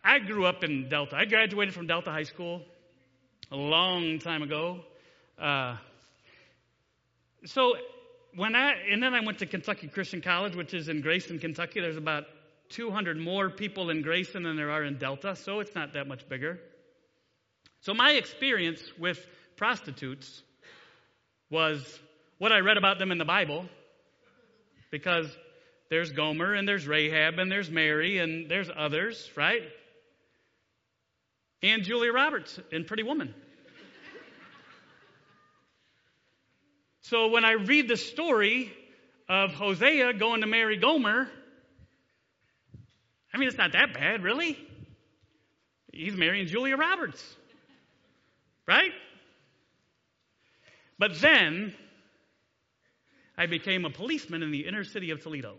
I 0.02 0.19
grew 0.19 0.47
up 0.47 0.64
in 0.64 0.88
Delta. 0.88 1.17
I 1.17 1.26
graduated 1.26 1.75
from 1.75 1.87
Delta 1.87 2.11
High 2.11 2.23
School 2.23 2.62
a 3.52 3.57
long 3.57 4.19
time 4.19 4.42
ago. 4.42 4.80
Uh, 5.38 5.76
so 7.45 7.75
when 8.35 8.54
I 8.54 8.75
and 8.90 9.02
then 9.02 9.14
I 9.14 9.25
went 9.25 9.38
to 9.38 9.47
Kentucky 9.47 9.88
Christian 9.88 10.21
College, 10.21 10.57
which 10.57 10.75
is 10.75 10.88
in 10.88 11.00
Grayson, 11.00 11.38
Kentucky. 11.38 11.80
There's 11.80 11.97
about 11.97 12.25
200 12.71 13.19
more 13.19 13.50
people 13.50 13.90
in 13.90 14.02
Grayson 14.02 14.45
than 14.45 14.57
there 14.57 14.71
are 14.71 14.85
in 14.85 14.99
Delta, 14.99 15.37
so 15.37 15.61
it's 15.61 15.75
not 15.75 15.95
that 15.95 16.07
much 16.07 16.28
bigger. 16.28 16.59
So 17.80 17.95
my 17.95 18.12
experience 18.12 18.80
with 18.99 19.26
prostitutes 19.57 20.42
was 21.50 21.99
what 22.38 22.52
I 22.52 22.61
read 22.61 22.76
about 22.76 22.99
them 22.99 23.11
in 23.11 23.19
the 23.19 23.25
Bible, 23.25 23.66
because 24.90 25.26
there's 25.88 26.12
Gomer 26.12 26.54
and 26.54 26.69
there's 26.69 26.87
Rahab 26.87 27.38
and 27.38 27.50
there's 27.50 27.71
Mary 27.71 28.19
and 28.19 28.50
there's 28.50 28.71
others, 28.75 29.30
right? 29.37 29.62
And 31.62 31.83
Julia 31.83 32.12
Roberts 32.12 32.59
in 32.73 32.85
Pretty 32.85 33.02
Woman. 33.02 33.35
so 37.02 37.29
when 37.29 37.45
I 37.45 37.52
read 37.52 37.88
the 37.88 37.97
story 37.97 38.73
of 39.29 39.52
Hosea 39.52 40.14
going 40.14 40.40
to 40.40 40.47
marry 40.47 40.76
Gomer, 40.76 41.29
I 43.33 43.38
mean, 43.38 43.49
it's 43.49 43.59
not 43.59 43.73
that 43.73 43.95
bad, 43.95 44.23
really. 44.23 44.59
He's 45.93 46.17
marrying 46.17 46.47
Julia 46.47 46.76
Roberts, 46.76 47.23
right? 48.67 48.93
But 50.99 51.21
then 51.21 51.75
I 53.37 53.47
became 53.47 53.85
a 53.85 53.90
policeman 53.90 54.43
in 54.43 54.50
the 54.50 54.67
inner 54.67 54.85
city 54.85 55.11
of 55.11 55.23
Toledo. 55.23 55.57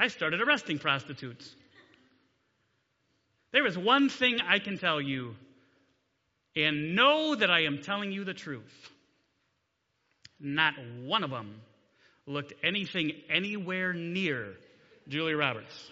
I 0.00 0.08
started 0.08 0.40
arresting 0.40 0.78
prostitutes. 0.78 1.54
There 3.52 3.66
is 3.66 3.76
one 3.76 4.08
thing 4.08 4.40
I 4.40 4.58
can 4.58 4.78
tell 4.78 5.00
you, 5.00 5.34
and 6.54 6.94
know 6.94 7.34
that 7.34 7.50
I 7.50 7.64
am 7.64 7.78
telling 7.82 8.12
you 8.12 8.24
the 8.24 8.34
truth. 8.34 8.90
Not 10.38 10.74
one 11.02 11.24
of 11.24 11.30
them 11.30 11.60
looked 12.26 12.52
anything 12.62 13.12
anywhere 13.28 13.92
near 13.92 14.54
Julia 15.08 15.36
Roberts. 15.36 15.90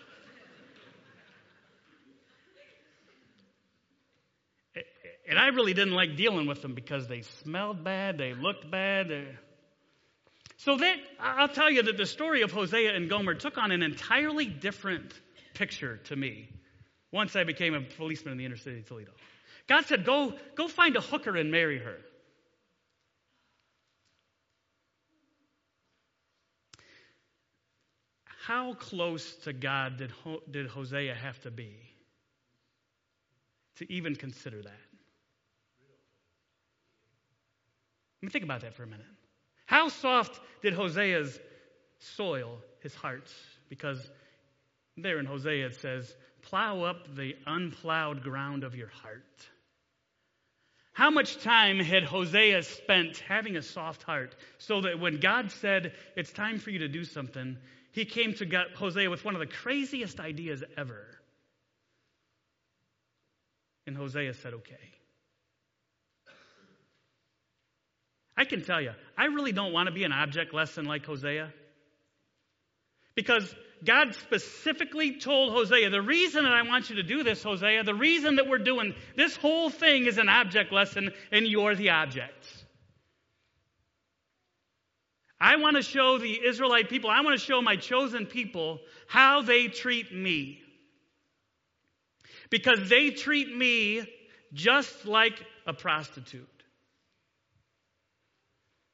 and 5.28 5.38
I 5.38 5.48
really 5.48 5.74
didn't 5.74 5.94
like 5.94 6.16
dealing 6.16 6.46
with 6.46 6.62
them 6.62 6.74
because 6.74 7.08
they 7.08 7.22
smelled 7.22 7.82
bad, 7.82 8.18
they 8.18 8.34
looked 8.34 8.70
bad. 8.70 9.38
So 10.58 10.76
that 10.76 10.96
I'll 11.20 11.48
tell 11.48 11.70
you 11.70 11.82
that 11.82 11.96
the 11.96 12.06
story 12.06 12.42
of 12.42 12.50
Hosea 12.50 12.94
and 12.94 13.10
Gomer 13.10 13.34
took 13.34 13.58
on 13.58 13.72
an 13.72 13.82
entirely 13.82 14.46
different 14.46 15.12
picture 15.54 15.98
to 16.04 16.16
me 16.16 16.48
once 17.12 17.36
I 17.36 17.44
became 17.44 17.74
a 17.74 17.80
policeman 17.80 18.32
in 18.32 18.38
the 18.38 18.44
inner 18.44 18.56
city 18.56 18.78
of 18.78 18.86
Toledo. 18.86 19.12
God 19.68 19.84
said, 19.86 20.04
Go, 20.04 20.34
go 20.54 20.68
find 20.68 20.96
a 20.96 21.00
hooker 21.00 21.36
and 21.36 21.50
marry 21.50 21.78
her. 21.78 21.96
How 28.46 28.74
close 28.74 29.34
to 29.44 29.52
God 29.52 29.96
did, 29.96 30.12
did 30.48 30.68
Hosea 30.68 31.14
have 31.14 31.40
to 31.42 31.50
be 31.50 31.74
to 33.76 33.92
even 33.92 34.14
consider 34.14 34.62
that? 34.62 34.70
Let 38.22 38.22
me 38.22 38.28
think 38.30 38.44
about 38.44 38.60
that 38.60 38.74
for 38.74 38.84
a 38.84 38.86
minute. 38.86 39.04
How 39.76 39.90
soft 39.90 40.40
did 40.62 40.72
Hosea's 40.72 41.38
soil 41.98 42.62
his 42.80 42.94
heart? 42.94 43.30
Because 43.68 44.10
there 44.96 45.18
in 45.18 45.26
Hosea 45.26 45.66
it 45.66 45.74
says, 45.74 46.16
plow 46.40 46.80
up 46.80 47.14
the 47.14 47.36
unplowed 47.46 48.22
ground 48.22 48.64
of 48.64 48.74
your 48.74 48.88
heart. 48.88 49.46
How 50.94 51.10
much 51.10 51.42
time 51.42 51.78
had 51.78 52.04
Hosea 52.04 52.62
spent 52.62 53.18
having 53.18 53.58
a 53.58 53.62
soft 53.62 54.02
heart 54.02 54.34
so 54.56 54.80
that 54.80 54.98
when 54.98 55.20
God 55.20 55.52
said, 55.52 55.92
It's 56.16 56.32
time 56.32 56.58
for 56.58 56.70
you 56.70 56.78
to 56.78 56.88
do 56.88 57.04
something, 57.04 57.58
he 57.92 58.06
came 58.06 58.32
to 58.36 58.46
God, 58.46 58.68
Hosea 58.76 59.10
with 59.10 59.26
one 59.26 59.34
of 59.34 59.40
the 59.40 59.46
craziest 59.46 60.20
ideas 60.20 60.64
ever. 60.78 61.04
And 63.86 63.94
Hosea 63.94 64.32
said, 64.32 64.54
Okay. 64.54 64.95
I 68.36 68.44
can 68.44 68.62
tell 68.62 68.80
you, 68.80 68.92
I 69.16 69.26
really 69.26 69.52
don't 69.52 69.72
want 69.72 69.86
to 69.86 69.92
be 69.92 70.04
an 70.04 70.12
object 70.12 70.52
lesson 70.52 70.84
like 70.84 71.06
Hosea. 71.06 71.52
Because 73.14 73.54
God 73.82 74.14
specifically 74.14 75.18
told 75.18 75.52
Hosea, 75.52 75.88
the 75.88 76.02
reason 76.02 76.44
that 76.44 76.52
I 76.52 76.62
want 76.62 76.90
you 76.90 76.96
to 76.96 77.02
do 77.02 77.22
this, 77.22 77.42
Hosea, 77.42 77.82
the 77.84 77.94
reason 77.94 78.36
that 78.36 78.46
we're 78.46 78.58
doing 78.58 78.94
this 79.16 79.36
whole 79.36 79.70
thing 79.70 80.06
is 80.06 80.18
an 80.18 80.28
object 80.28 80.70
lesson, 80.70 81.12
and 81.32 81.46
you're 81.46 81.74
the 81.74 81.90
object. 81.90 82.46
I 85.40 85.56
want 85.56 85.76
to 85.76 85.82
show 85.82 86.18
the 86.18 86.46
Israelite 86.46 86.88
people, 86.88 87.10
I 87.10 87.20
want 87.20 87.38
to 87.38 87.44
show 87.44 87.60
my 87.62 87.76
chosen 87.76 88.26
people 88.26 88.80
how 89.06 89.42
they 89.42 89.68
treat 89.68 90.12
me. 90.12 90.60
Because 92.50 92.88
they 92.88 93.10
treat 93.10 93.54
me 93.54 94.06
just 94.52 95.06
like 95.06 95.42
a 95.66 95.72
prostitute. 95.72 96.55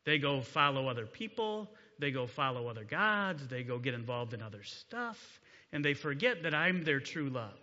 They 0.05 0.19
go 0.19 0.41
follow 0.41 0.89
other 0.89 1.07
people. 1.07 1.71
They 1.99 2.11
go 2.11 2.27
follow 2.27 2.69
other 2.69 2.85
gods. 2.85 3.47
They 3.47 3.63
go 3.63 3.79
get 3.79 3.95
involved 3.95 4.35
in 4.35 4.43
other 4.43 4.63
stuff. 4.63 5.41
And 5.73 5.85
they 5.85 5.95
forget 5.95 6.43
that 6.43 6.55
I'm 6.55 6.83
their 6.83 7.01
true 7.01 7.31
love. 7.31 7.59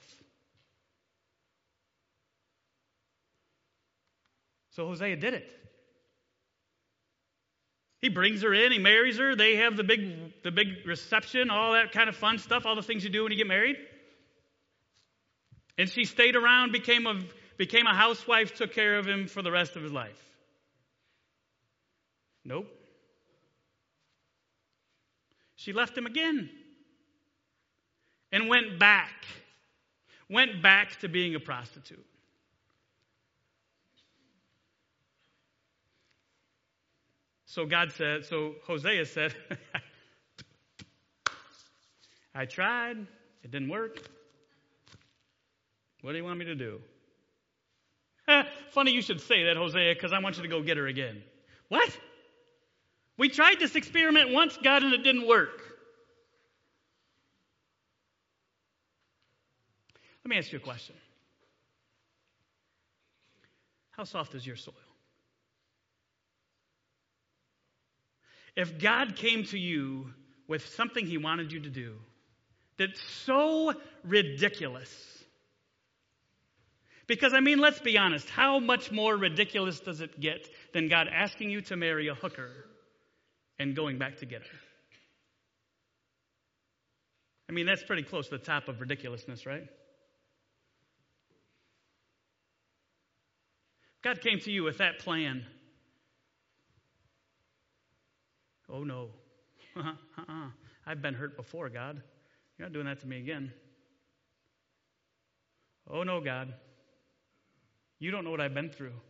So 4.72 4.88
Hosea 4.88 5.18
did 5.18 5.34
it. 5.34 5.50
He 8.02 8.08
brings 8.08 8.42
her 8.44 8.54
in, 8.54 8.72
he 8.72 8.80
marries 8.80 9.18
her, 9.18 9.36
they 9.36 9.58
have 9.58 9.76
the 9.76 9.84
big, 9.84 10.42
the 10.42 10.52
big 10.52 10.86
reception, 10.86 11.50
all 11.50 11.74
that 11.74 11.92
kind 11.92 12.08
of 12.08 12.16
fun 12.16 12.38
stuff, 12.38 12.66
all 12.66 12.76
the 12.76 12.82
things 12.82 13.04
you 13.04 13.10
do 13.10 13.24
when 13.24 13.32
you 13.34 13.38
get 13.38 13.48
married. 13.48 13.76
And 15.78 15.90
she 15.90 16.06
stayed 16.06 16.38
around, 16.38 16.72
became 16.72 17.06
a, 17.08 17.20
became 17.58 17.88
a 17.88 17.94
housewife, 17.94 18.56
took 18.56 18.74
care 18.74 18.98
of 18.98 19.06
him 19.06 19.28
for 19.28 19.42
the 19.42 19.52
rest 19.52 19.76
of 19.76 19.84
his 19.84 19.92
life. 19.92 20.18
Nope. 22.46 22.68
She 25.56 25.74
left 25.74 25.98
him 25.98 26.06
again 26.06 26.50
and 28.32 28.48
went 28.48 28.80
back. 28.80 29.26
Went 30.30 30.62
back 30.62 31.00
to 31.02 31.10
being 31.10 31.36
a 31.36 31.40
prostitute. 31.40 32.06
So 37.46 37.66
God 37.66 37.92
said, 37.92 38.26
so 38.26 38.56
Hosea 38.66 39.06
said, 39.06 39.34
I 42.36 42.46
tried, 42.46 42.98
it 43.44 43.52
didn't 43.52 43.70
work. 43.70 43.98
What 46.02 46.12
do 46.12 46.18
you 46.18 46.24
want 46.24 46.38
me 46.38 46.46
to 46.46 46.56
do? 46.56 46.80
Funny 48.70 48.92
you 48.92 49.02
should 49.02 49.20
say 49.20 49.46
that, 49.46 49.58
Hosea, 49.58 49.96
because 49.96 50.14
I 50.14 50.20
want 50.20 50.38
you 50.38 50.44
to 50.44 50.48
go 50.48 50.62
get 50.62 50.78
her 50.78 50.88
again. 50.88 51.24
What? 51.70 51.90
We 53.20 53.28
tried 53.28 53.60
this 53.60 53.76
experiment 53.76 54.32
once, 54.32 54.58
God, 54.64 54.82
and 54.82 54.94
it 54.94 55.04
didn't 55.04 55.28
work. 55.28 55.62
Let 60.24 60.30
me 60.30 60.38
ask 60.38 60.54
you 60.54 60.58
a 60.58 60.62
question 60.62 60.96
How 63.92 64.06
soft 64.06 64.36
is 64.36 64.48
your 64.48 64.56
soil? 64.56 64.74
If 68.56 68.80
God 68.80 69.18
came 69.18 69.44
to 69.46 69.60
you 69.60 70.14
with 70.48 70.66
something 70.68 71.06
He 71.06 71.18
wanted 71.18 71.52
you 71.52 71.60
to 71.60 71.70
do 71.70 71.96
that's 72.78 73.02
so 73.26 73.74
ridiculous, 74.06 74.90
because, 77.06 77.34
I 77.34 77.42
mean, 77.42 77.60
let's 77.60 77.82
be 77.82 77.98
honest, 77.98 78.30
how 78.30 78.60
much 78.60 78.94
more 78.94 79.18
ridiculous 79.18 79.82
does 79.82 80.00
it 80.00 80.22
get 80.22 80.50
than 80.74 80.88
God 80.88 81.10
asking 81.12 81.50
you 81.50 81.60
to 81.64 81.76
marry 81.76 82.08
a 82.08 82.16
hooker 82.16 82.50
and 83.60 83.76
going 83.76 83.98
back 83.98 84.18
together. 84.18 84.46
I 87.50 87.52
mean, 87.52 87.66
that's 87.66 87.84
pretty 87.84 88.04
close 88.04 88.30
to 88.30 88.38
the 88.38 88.44
top 88.44 88.68
of 88.68 88.80
ridiculousness, 88.80 89.46
right? 89.46 89.68
God 94.04 94.22
came 94.22 94.40
to 94.42 94.52
you 94.52 94.64
with 94.64 94.78
that 94.78 95.00
plan. 95.00 95.46
Oh, 98.70 98.84
no. 98.84 99.10
uh-uh. 99.76 100.50
I've 100.86 101.02
been 101.02 101.16
hurt 101.16 101.36
before, 101.36 101.70
God. 101.70 102.02
You're 102.58 102.68
not 102.68 102.74
doing 102.74 102.86
that 102.86 103.02
to 103.02 103.08
me 103.08 103.18
again. 103.18 103.52
Oh, 105.90 106.04
no, 106.04 106.22
God. 106.22 106.54
You 107.98 108.12
don't 108.12 108.24
know 108.24 108.32
what 108.32 108.42
I've 108.42 108.54
been 108.54 108.70
through. 108.70 108.94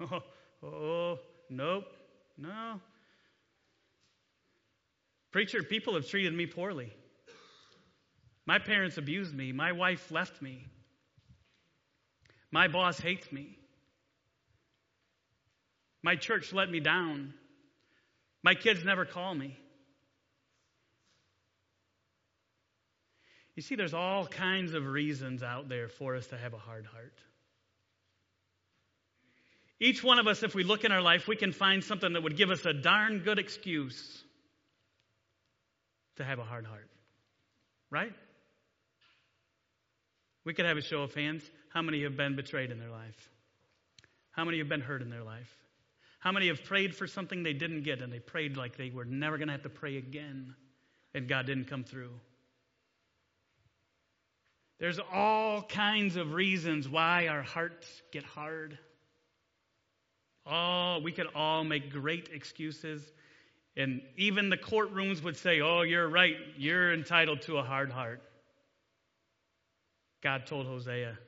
Oh, 0.00 0.22
oh 0.62 1.18
nope. 1.50 1.92
No. 2.38 2.80
Preacher, 5.32 5.62
people 5.62 5.94
have 5.94 6.08
treated 6.08 6.32
me 6.32 6.46
poorly. 6.46 6.92
My 8.46 8.58
parents 8.58 8.96
abused 8.96 9.34
me. 9.34 9.52
My 9.52 9.72
wife 9.72 10.10
left 10.10 10.40
me. 10.40 10.66
My 12.50 12.68
boss 12.68 12.98
hates 12.98 13.30
me. 13.30 13.58
My 16.02 16.16
church 16.16 16.52
let 16.52 16.70
me 16.70 16.80
down. 16.80 17.34
My 18.42 18.54
kids 18.54 18.84
never 18.84 19.04
call 19.04 19.34
me. 19.34 19.58
You 23.54 23.62
see, 23.62 23.74
there's 23.74 23.92
all 23.92 24.24
kinds 24.24 24.72
of 24.72 24.86
reasons 24.86 25.42
out 25.42 25.68
there 25.68 25.88
for 25.88 26.14
us 26.14 26.28
to 26.28 26.38
have 26.38 26.54
a 26.54 26.58
hard 26.58 26.86
heart. 26.86 27.18
Each 29.80 30.02
one 30.02 30.18
of 30.18 30.26
us, 30.26 30.42
if 30.42 30.54
we 30.54 30.64
look 30.64 30.84
in 30.84 30.92
our 30.92 31.02
life, 31.02 31.28
we 31.28 31.36
can 31.36 31.52
find 31.52 31.84
something 31.84 32.12
that 32.14 32.22
would 32.22 32.36
give 32.36 32.50
us 32.50 32.64
a 32.66 32.72
darn 32.72 33.20
good 33.20 33.38
excuse 33.38 34.24
to 36.16 36.24
have 36.24 36.38
a 36.38 36.44
hard 36.44 36.66
heart. 36.66 36.88
Right? 37.90 38.12
We 40.44 40.52
could 40.54 40.66
have 40.66 40.76
a 40.76 40.82
show 40.82 41.02
of 41.02 41.14
hands. 41.14 41.42
How 41.68 41.82
many 41.82 42.02
have 42.02 42.16
been 42.16 42.34
betrayed 42.34 42.70
in 42.70 42.78
their 42.78 42.90
life? 42.90 43.30
How 44.32 44.44
many 44.44 44.58
have 44.58 44.68
been 44.68 44.80
hurt 44.80 45.02
in 45.02 45.10
their 45.10 45.22
life? 45.22 45.54
How 46.20 46.32
many 46.32 46.48
have 46.48 46.64
prayed 46.64 46.94
for 46.94 47.06
something 47.06 47.42
they 47.42 47.52
didn't 47.52 47.82
get 47.82 48.02
and 48.02 48.12
they 48.12 48.18
prayed 48.18 48.56
like 48.56 48.76
they 48.76 48.90
were 48.90 49.04
never 49.04 49.38
going 49.38 49.48
to 49.48 49.52
have 49.52 49.62
to 49.62 49.68
pray 49.68 49.96
again 49.96 50.54
and 51.14 51.28
God 51.28 51.46
didn't 51.46 51.66
come 51.66 51.84
through? 51.84 52.12
There's 54.80 54.98
all 55.12 55.62
kinds 55.62 56.16
of 56.16 56.32
reasons 56.32 56.88
why 56.88 57.28
our 57.28 57.42
hearts 57.42 57.86
get 58.12 58.24
hard. 58.24 58.78
Oh, 60.50 61.00
we 61.02 61.12
could 61.12 61.26
all 61.34 61.64
make 61.64 61.90
great 61.90 62.30
excuses. 62.32 63.02
And 63.76 64.02
even 64.16 64.50
the 64.50 64.56
courtrooms 64.56 65.22
would 65.22 65.36
say, 65.36 65.60
Oh, 65.60 65.82
you're 65.82 66.08
right. 66.08 66.34
You're 66.56 66.92
entitled 66.92 67.42
to 67.42 67.58
a 67.58 67.62
hard 67.62 67.92
heart. 67.92 68.22
God 70.22 70.46
told 70.46 70.66
Hosea, 70.66 71.18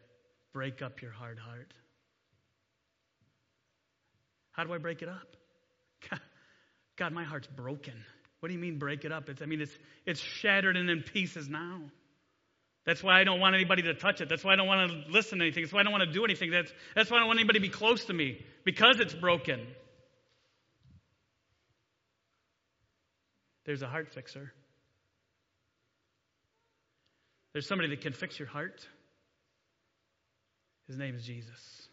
Break 0.53 0.83
up 0.83 1.01
your 1.01 1.13
hard 1.13 1.39
heart. 1.39 1.73
How 4.53 4.65
do 4.65 4.73
I 4.73 4.79
break 4.79 5.03
it 5.03 5.09
up? 5.09 5.37
God, 6.11 6.21
God 6.97 7.13
my 7.13 7.25
heart's 7.25 7.47
broken. 7.47 7.95
What 8.41 8.49
do 8.49 8.55
you 8.55 8.61
mean 8.61 8.79
break 8.79 9.05
it 9.05 9.13
up? 9.13 9.29
It's, 9.29 9.43
I 9.43 9.47
mean, 9.47 9.61
it's, 9.61 9.77
it's 10.07 10.21
shattered 10.21 10.77
and 10.77 10.91
in 10.91 11.03
pieces 11.03 11.49
now. 11.49 11.81
That's 12.87 13.03
why 13.03 13.21
I 13.21 13.25
don't 13.25 13.39
want 13.39 13.55
anybody 13.55 13.83
to 13.83 13.95
touch 13.95 14.21
it. 14.23 14.29
That's 14.29 14.43
why 14.43 14.55
I 14.55 14.57
don't 14.57 14.67
want 14.67 14.91
to 14.91 15.13
listen 15.13 15.39
to 15.39 15.45
anything. 15.45 15.63
That's 15.63 15.73
why 15.73 15.81
I 15.81 15.83
don't 15.83 15.93
want 15.93 16.05
to 16.05 16.13
do 16.13 16.25
anything. 16.25 16.51
That's, 16.51 16.73
that's 16.95 17.11
why 17.11 17.19
I 17.19 17.21
don't 17.21 17.29
want 17.29 17.39
anybody 17.39 17.59
to 17.59 17.63
be 17.63 17.69
close 17.69 18.07
to 18.07 18.13
me 18.13 18.43
because 18.65 19.01
it's 19.01 19.15
broken. 19.15 19.67
there's 23.71 23.83
a 23.83 23.87
heart 23.87 24.13
fixer. 24.13 24.53
There's 27.53 27.69
somebody 27.69 27.91
that 27.91 28.01
can 28.01 28.13
fix 28.13 28.37
your 28.37 28.49
heart. 28.49 28.85
His 30.89 30.97
name 30.97 31.15
is 31.15 31.25
Jesus. 31.25 31.89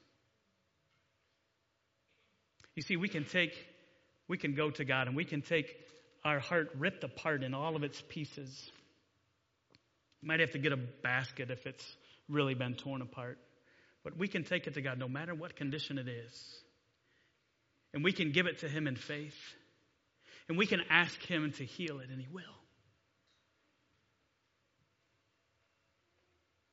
You 2.75 2.81
see, 2.81 2.95
we 2.95 3.07
can 3.07 3.25
take, 3.25 3.53
we 4.27 4.39
can 4.39 4.55
go 4.55 4.71
to 4.71 4.85
God 4.85 5.05
and 5.05 5.15
we 5.15 5.23
can 5.23 5.43
take 5.43 5.67
our 6.25 6.39
heart 6.39 6.69
ripped 6.79 7.03
apart 7.03 7.43
in 7.43 7.53
all 7.53 7.75
of 7.75 7.83
its 7.83 8.01
pieces. 8.09 8.71
You 10.23 10.27
might 10.27 10.39
have 10.39 10.51
to 10.53 10.59
get 10.59 10.71
a 10.71 10.77
basket 10.77 11.51
if 11.51 11.67
it's 11.67 11.85
really 12.27 12.55
been 12.55 12.73
torn 12.73 13.03
apart. 13.03 13.37
But 14.07 14.17
we 14.17 14.29
can 14.29 14.45
take 14.45 14.67
it 14.67 14.75
to 14.75 14.81
God 14.81 14.97
no 14.97 15.09
matter 15.09 15.35
what 15.35 15.57
condition 15.57 15.97
it 15.97 16.07
is. 16.07 16.61
And 17.93 18.05
we 18.05 18.13
can 18.13 18.31
give 18.31 18.45
it 18.45 18.59
to 18.59 18.69
Him 18.69 18.87
in 18.87 18.95
faith. 18.95 19.35
And 20.47 20.57
we 20.57 20.65
can 20.65 20.81
ask 20.89 21.21
Him 21.23 21.51
to 21.57 21.65
heal 21.65 21.99
it, 21.99 22.09
and 22.09 22.21
He 22.21 22.27
will. 22.31 22.43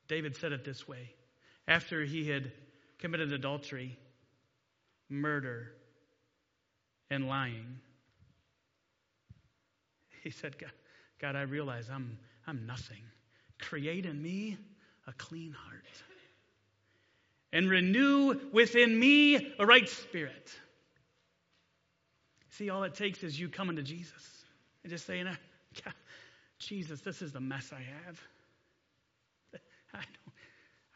David 0.06 0.36
said 0.36 0.52
it 0.52 0.64
this 0.64 0.86
way 0.86 1.10
after 1.66 2.04
he 2.04 2.30
had 2.30 2.52
committed 3.00 3.32
adultery, 3.32 3.98
murder, 5.08 5.72
and 7.10 7.26
lying. 7.26 7.80
He 10.22 10.30
said, 10.30 10.56
God, 10.56 10.70
God, 11.20 11.34
I 11.34 11.42
realize 11.42 11.90
I'm, 11.92 12.16
I'm 12.46 12.64
nothing. 12.64 13.02
Create 13.58 14.06
in 14.06 14.22
me 14.22 14.56
a 15.08 15.12
clean 15.14 15.50
heart 15.50 15.82
and 17.54 17.70
renew 17.70 18.38
within 18.52 18.98
me 18.98 19.54
a 19.58 19.64
right 19.64 19.88
spirit. 19.88 20.52
See, 22.50 22.68
all 22.68 22.82
it 22.82 22.94
takes 22.94 23.22
is 23.22 23.38
you 23.38 23.48
coming 23.48 23.76
to 23.76 23.82
Jesus 23.82 24.44
and 24.82 24.90
just 24.90 25.06
saying, 25.06 25.26
ah, 25.28 25.92
Jesus, 26.58 27.00
this 27.00 27.22
is 27.22 27.32
the 27.32 27.40
mess 27.40 27.72
I 27.72 27.80
have. 28.04 28.20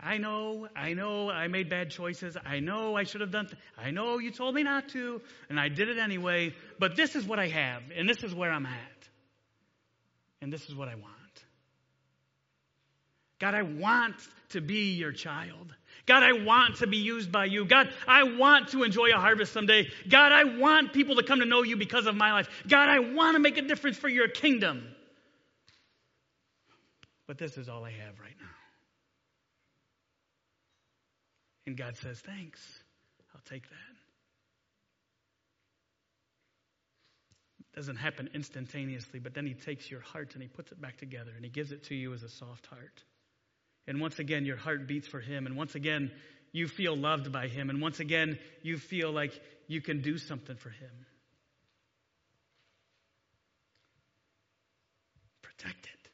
I 0.01 0.19
know, 0.19 0.69
I 0.77 0.95
know 0.95 1.31
I 1.31 1.47
made 1.47 1.69
bad 1.69 1.91
choices. 1.91 2.37
I 2.45 2.59
know 2.59 2.97
I 2.97 3.05
should 3.05 3.21
have 3.21 3.31
done, 3.31 3.47
th- 3.47 3.59
I 3.77 3.93
know 3.93 4.19
you 4.19 4.33
told 4.33 4.55
me 4.55 4.65
not 4.65 4.89
to, 4.91 5.21
and 5.49 5.61
I 5.61 5.69
did 5.69 5.89
it 5.89 5.99
anyway, 5.99 6.55
but 6.81 6.97
this 6.97 7.15
is 7.15 7.25
what 7.25 7.39
I 7.39 7.47
have, 7.49 7.83
and 7.97 8.09
this 8.09 8.23
is 8.25 8.35
where 8.35 8.51
I'm 8.51 8.67
at. 8.67 9.09
And 10.41 10.53
this 10.53 10.69
is 10.69 10.75
what 10.75 10.89
I 10.89 10.95
want. 10.95 11.15
God, 13.39 13.55
I 13.55 13.63
want 13.63 14.17
to 14.51 14.61
be 14.61 14.95
your 14.95 15.13
child. 15.13 15.75
God, 16.09 16.23
I 16.23 16.33
want 16.33 16.77
to 16.77 16.87
be 16.87 16.97
used 16.97 17.31
by 17.31 17.45
you. 17.45 17.67
God, 17.67 17.93
I 18.07 18.23
want 18.23 18.69
to 18.71 18.83
enjoy 18.83 19.11
a 19.11 19.21
harvest 19.21 19.53
someday. 19.53 19.89
God, 20.09 20.33
I 20.33 20.45
want 20.45 20.95
people 20.95 21.17
to 21.17 21.23
come 21.23 21.41
to 21.41 21.45
know 21.45 21.63
you 21.63 21.77
because 21.77 22.07
of 22.07 22.17
my 22.17 22.33
life. 22.33 22.49
God, 22.67 22.89
I 22.89 22.99
want 22.99 23.35
to 23.37 23.41
make 23.41 23.59
a 23.59 23.63
difference 23.63 23.99
for 23.99 24.09
your 24.09 24.27
kingdom. 24.27 24.89
But 27.27 27.37
this 27.37 27.59
is 27.59 27.69
all 27.69 27.85
I 27.85 27.91
have 27.91 28.19
right 28.19 28.35
now. 28.41 28.47
And 31.67 31.77
God 31.77 31.95
says, 31.99 32.21
Thanks. 32.21 32.61
I'll 33.35 33.43
take 33.45 33.69
that. 33.69 33.77
It 37.61 37.77
doesn't 37.77 37.97
happen 37.97 38.31
instantaneously, 38.33 39.21
but 39.21 39.35
then 39.35 39.47
He 39.47 39.53
takes 39.53 39.91
your 39.91 40.01
heart 40.01 40.33
and 40.33 40.43
He 40.43 40.49
puts 40.49 40.73
it 40.73 40.81
back 40.81 40.97
together 40.97 41.33
and 41.37 41.45
He 41.45 41.51
gives 41.51 41.71
it 41.71 41.85
to 41.85 41.95
you 41.95 42.15
as 42.15 42.23
a 42.23 42.31
soft 42.31 42.65
heart. 42.65 43.05
And 43.89 44.03
once 44.03 44.19
again, 44.19 44.45
your 44.45 44.59
heart 44.59 44.87
beats 44.87 45.09
for 45.09 45.19
Him. 45.19 45.47
And 45.47 45.57
once 45.57 45.75
again, 45.75 46.13
you 46.53 46.69
feel 46.69 46.95
loved 46.95 47.33
by 47.33 47.49
Him. 47.49 47.71
And 47.71 47.81
once 47.81 48.01
again, 48.01 48.39
you 48.63 48.77
feel 48.77 49.11
like 49.11 49.41
you 49.67 49.81
can 49.81 50.03
do 50.03 50.19
something 50.19 50.57
for 50.57 50.69
Him. 50.69 50.91
Protect 55.41 55.87
it. 55.87 56.11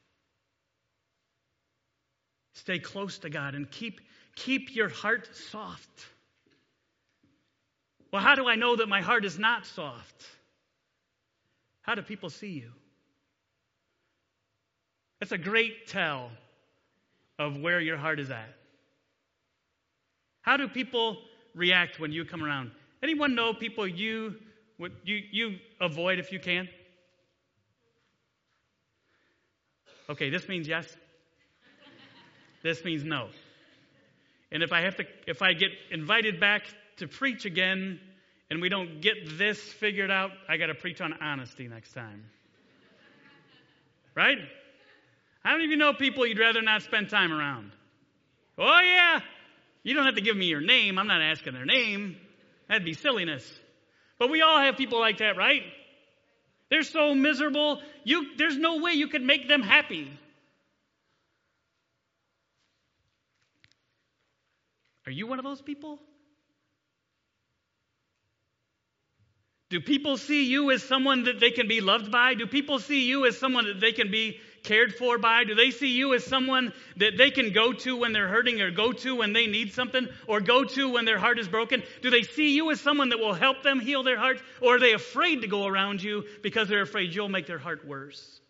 Stay 2.53 2.79
close 2.79 3.19
to 3.19 3.29
God 3.29 3.55
and 3.55 3.69
keep 3.69 3.99
keep 4.37 4.73
your 4.73 4.89
heart 4.89 5.27
soft. 5.35 6.05
Well, 8.11 8.21
how 8.21 8.35
do 8.35 8.47
I 8.47 8.55
know 8.55 8.77
that 8.77 8.87
my 8.87 9.01
heart 9.01 9.25
is 9.25 9.37
not 9.37 9.65
soft? 9.65 10.25
How 11.81 11.95
do 11.95 12.01
people 12.01 12.29
see 12.29 12.51
you? 12.51 12.71
That's 15.19 15.33
a 15.33 15.37
great 15.37 15.87
tell 15.87 16.31
of 17.37 17.57
where 17.57 17.79
your 17.79 17.97
heart 17.97 18.19
is 18.19 18.29
at. 18.29 18.49
How 20.41 20.57
do 20.57 20.67
people 20.67 21.17
react 21.53 21.99
when 21.99 22.11
you 22.11 22.25
come 22.25 22.43
around? 22.43 22.71
Anyone 23.01 23.35
know 23.35 23.53
people 23.53 23.87
you 23.87 24.35
would 24.77 24.93
you 25.03 25.21
you 25.31 25.57
avoid 25.79 26.19
if 26.19 26.31
you 26.31 26.39
can? 26.39 26.67
Okay, 30.09 30.29
this 30.29 30.47
means 30.47 30.67
yes. 30.67 30.95
this 32.61 32.83
means 32.83 33.03
no. 33.03 33.29
And 34.51 34.61
if 34.61 34.71
I 34.71 34.81
have 34.81 34.95
to, 34.97 35.05
if 35.27 35.41
I 35.41 35.53
get 35.53 35.71
invited 35.91 36.39
back 36.39 36.63
to 36.97 37.07
preach 37.07 37.45
again 37.45 37.99
and 38.49 38.61
we 38.61 38.69
don't 38.69 39.01
get 39.01 39.37
this 39.37 39.59
figured 39.59 40.11
out, 40.11 40.31
I 40.47 40.57
got 40.57 40.67
to 40.67 40.75
preach 40.75 41.01
on 41.01 41.13
honesty 41.13 41.67
next 41.67 41.93
time. 41.93 42.23
right? 44.13 44.37
How 45.45 45.51
many 45.51 45.65
of 45.65 45.69
you 45.69 45.77
know 45.77 45.93
people 45.93 46.25
you'd 46.25 46.39
rather 46.39 46.63
not 46.63 46.81
spend 46.81 47.11
time 47.11 47.31
around? 47.31 47.71
Oh, 48.57 48.79
yeah. 48.83 49.19
You 49.83 49.93
don't 49.93 50.05
have 50.05 50.15
to 50.15 50.21
give 50.21 50.35
me 50.35 50.47
your 50.47 50.59
name. 50.59 50.97
I'm 50.97 51.05
not 51.05 51.21
asking 51.21 51.53
their 51.53 51.65
name. 51.65 52.17
That'd 52.67 52.83
be 52.83 52.95
silliness. 52.95 53.47
But 54.17 54.31
we 54.31 54.41
all 54.41 54.59
have 54.59 54.75
people 54.75 54.99
like 54.99 55.19
that, 55.19 55.37
right? 55.37 55.61
They're 56.71 56.81
so 56.81 57.13
miserable. 57.13 57.79
You, 58.03 58.35
there's 58.37 58.57
no 58.57 58.81
way 58.81 58.93
you 58.93 59.07
could 59.07 59.21
make 59.21 59.47
them 59.47 59.61
happy. 59.61 60.11
Are 65.05 65.11
you 65.11 65.27
one 65.27 65.37
of 65.37 65.45
those 65.45 65.61
people? 65.61 65.99
Do 69.69 69.79
people 69.79 70.17
see 70.17 70.45
you 70.45 70.71
as 70.71 70.81
someone 70.81 71.25
that 71.25 71.39
they 71.39 71.51
can 71.51 71.67
be 71.67 71.81
loved 71.81 72.11
by? 72.11 72.33
Do 72.33 72.47
people 72.47 72.79
see 72.79 73.07
you 73.07 73.27
as 73.27 73.37
someone 73.37 73.65
that 73.65 73.79
they 73.79 73.91
can 73.91 74.09
be 74.09 74.39
cared 74.65 74.95
for 74.95 75.17
by? 75.17 75.43
Do 75.43 75.55
they 75.55 75.71
see 75.71 75.95
you 75.95 76.13
as 76.13 76.25
someone 76.25 76.73
that 76.97 77.17
they 77.17 77.31
can 77.31 77.53
go 77.53 77.71
to 77.71 77.95
when 77.95 78.11
they're 78.11 78.27
hurting 78.27 78.59
or 78.61 78.71
go 78.71 78.91
to 78.91 79.15
when 79.15 79.31
they 79.31 79.47
need 79.47 79.73
something 79.73 80.07
or 80.27 80.41
go 80.41 80.63
to 80.63 80.91
when 80.91 81.05
their 81.05 81.19
heart 81.19 81.39
is 81.39 81.47
broken? 81.47 81.83
Do 82.01 82.09
they 82.09 82.23
see 82.23 82.55
you 82.55 82.71
as 82.71 82.81
someone 82.81 83.09
that 83.09 83.19
will 83.19 83.33
help 83.33 83.63
them 83.63 83.79
heal 83.79 84.03
their 84.03 84.17
heart 84.17 84.41
or 84.61 84.75
are 84.75 84.79
they 84.79 84.93
afraid 84.93 85.41
to 85.41 85.47
go 85.47 85.65
around 85.65 86.03
you 86.03 86.25
because 86.43 86.67
they're 86.67 86.81
afraid 86.81 87.13
you'll 87.13 87.29
make 87.29 87.47
their 87.47 87.59
heart 87.59 87.87
worse? 87.87 88.41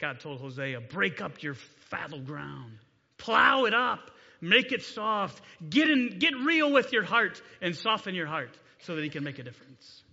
God 0.00 0.20
told 0.20 0.40
Hosea, 0.40 0.80
break 0.80 1.20
up 1.20 1.42
your 1.42 1.54
fallow 1.54 2.20
ground. 2.20 2.78
Plow 3.18 3.64
it 3.64 3.74
up. 3.74 4.10
Make 4.40 4.72
it 4.72 4.82
soft. 4.82 5.42
Get, 5.70 5.88
in, 5.88 6.18
get 6.18 6.34
real 6.36 6.70
with 6.70 6.92
your 6.92 7.04
heart 7.04 7.40
and 7.62 7.74
soften 7.74 8.14
your 8.14 8.26
heart 8.26 8.56
so 8.80 8.94
that 8.94 9.02
He 9.02 9.08
can 9.08 9.24
make 9.24 9.38
a 9.38 9.42
difference. 9.42 10.03